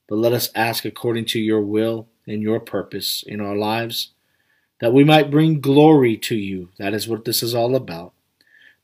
But 0.07 0.17
let 0.17 0.33
us 0.33 0.51
ask 0.53 0.85
according 0.85 1.25
to 1.25 1.39
your 1.39 1.61
will 1.61 2.07
and 2.27 2.41
your 2.41 2.59
purpose 2.59 3.23
in 3.25 3.41
our 3.41 3.55
lives, 3.55 4.11
that 4.79 4.93
we 4.93 5.03
might 5.03 5.31
bring 5.31 5.61
glory 5.61 6.15
to 6.17 6.35
you. 6.35 6.69
That 6.77 6.93
is 6.93 7.07
what 7.07 7.25
this 7.25 7.41
is 7.41 7.55
all 7.55 7.75
about. 7.75 8.13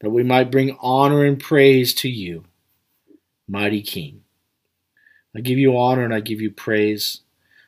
That 0.02 0.10
we 0.10 0.24
might 0.24 0.52
bring 0.52 0.78
honor 0.80 1.24
and 1.24 1.40
praise 1.40 1.94
to 1.96 2.10
you, 2.10 2.46
mighty 3.48 3.82
King. 3.82 4.24
I 5.36 5.42
give 5.42 5.60
you 5.60 5.78
honor 5.78 6.04
and 6.04 6.14
I 6.14 6.20
give 6.20 6.42
you 6.42 6.50
praise. 6.50 7.22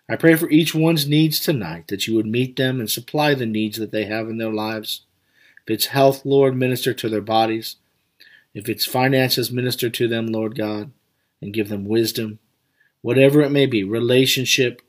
I 0.08 0.16
pray 0.16 0.36
for 0.36 0.50
each 0.50 0.74
one's 0.74 1.08
needs 1.08 1.40
tonight, 1.40 1.88
that 1.90 2.08
you 2.08 2.16
would 2.16 2.26
meet 2.26 2.56
them 2.56 2.80
and 2.80 2.90
supply 2.90 3.36
the 3.36 3.46
needs 3.46 3.78
that 3.78 3.92
they 3.92 4.06
have 4.06 4.28
in 4.30 4.40
their 4.40 4.54
lives. 4.54 5.02
If 5.70 5.74
it's 5.74 5.86
health, 5.86 6.26
Lord, 6.26 6.58
minister 6.58 6.96
to 6.96 7.08
their 7.10 7.22
bodies. 7.22 7.76
If 8.56 8.68
it's 8.68 8.88
finances, 8.88 9.52
minister 9.52 9.88
to 9.88 10.08
them, 10.08 10.26
Lord 10.26 10.58
God, 10.58 10.90
and 11.44 11.54
give 11.54 11.70
them 11.70 11.86
wisdom. 11.86 12.40
Whatever 13.02 13.42
it 13.42 13.52
may 13.52 13.68
be, 13.68 13.84
relationship, 13.84 14.82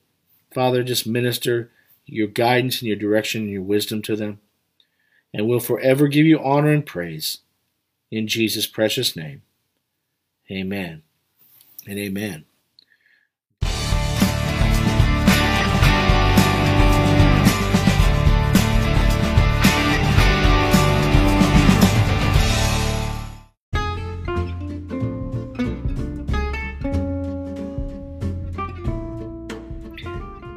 Father, 0.55 0.83
just 0.83 1.07
minister 1.07 1.71
your 2.07 2.29
guidance 2.29 2.81
and 2.81 2.89
your 2.89 2.97
direction 2.97 3.43
and 3.43 3.51
your 3.51 3.61
wisdom 3.61 4.01
to 4.01 4.17
them. 4.17 4.41
And 5.35 5.47
we'll 5.47 5.61
forever 5.61 6.09
give 6.09 6.25
you 6.25 6.43
honor 6.43 6.73
and 6.73 6.87
praise. 6.87 7.41
In 8.11 8.27
Jesus' 8.27 8.67
precious 8.67 9.15
name. 9.15 9.43
Amen 10.51 11.03
and 11.87 11.99
amen. 11.99 12.47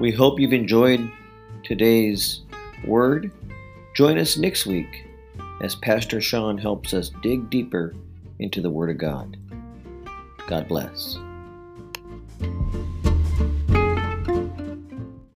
We 0.03 0.11
hope 0.11 0.37
you've 0.37 0.51
enjoyed 0.51 1.09
today's 1.63 2.41
word. 2.85 3.31
Join 3.95 4.17
us 4.17 4.35
next 4.35 4.65
week 4.65 5.05
as 5.61 5.75
Pastor 5.75 6.19
Sean 6.19 6.57
helps 6.57 6.93
us 6.93 7.09
dig 7.21 7.49
deeper 7.49 7.95
into 8.37 8.59
the 8.59 8.69
Word 8.69 8.89
of 8.89 8.97
God. 8.97 9.37
God 10.45 10.67
bless. 10.67 11.15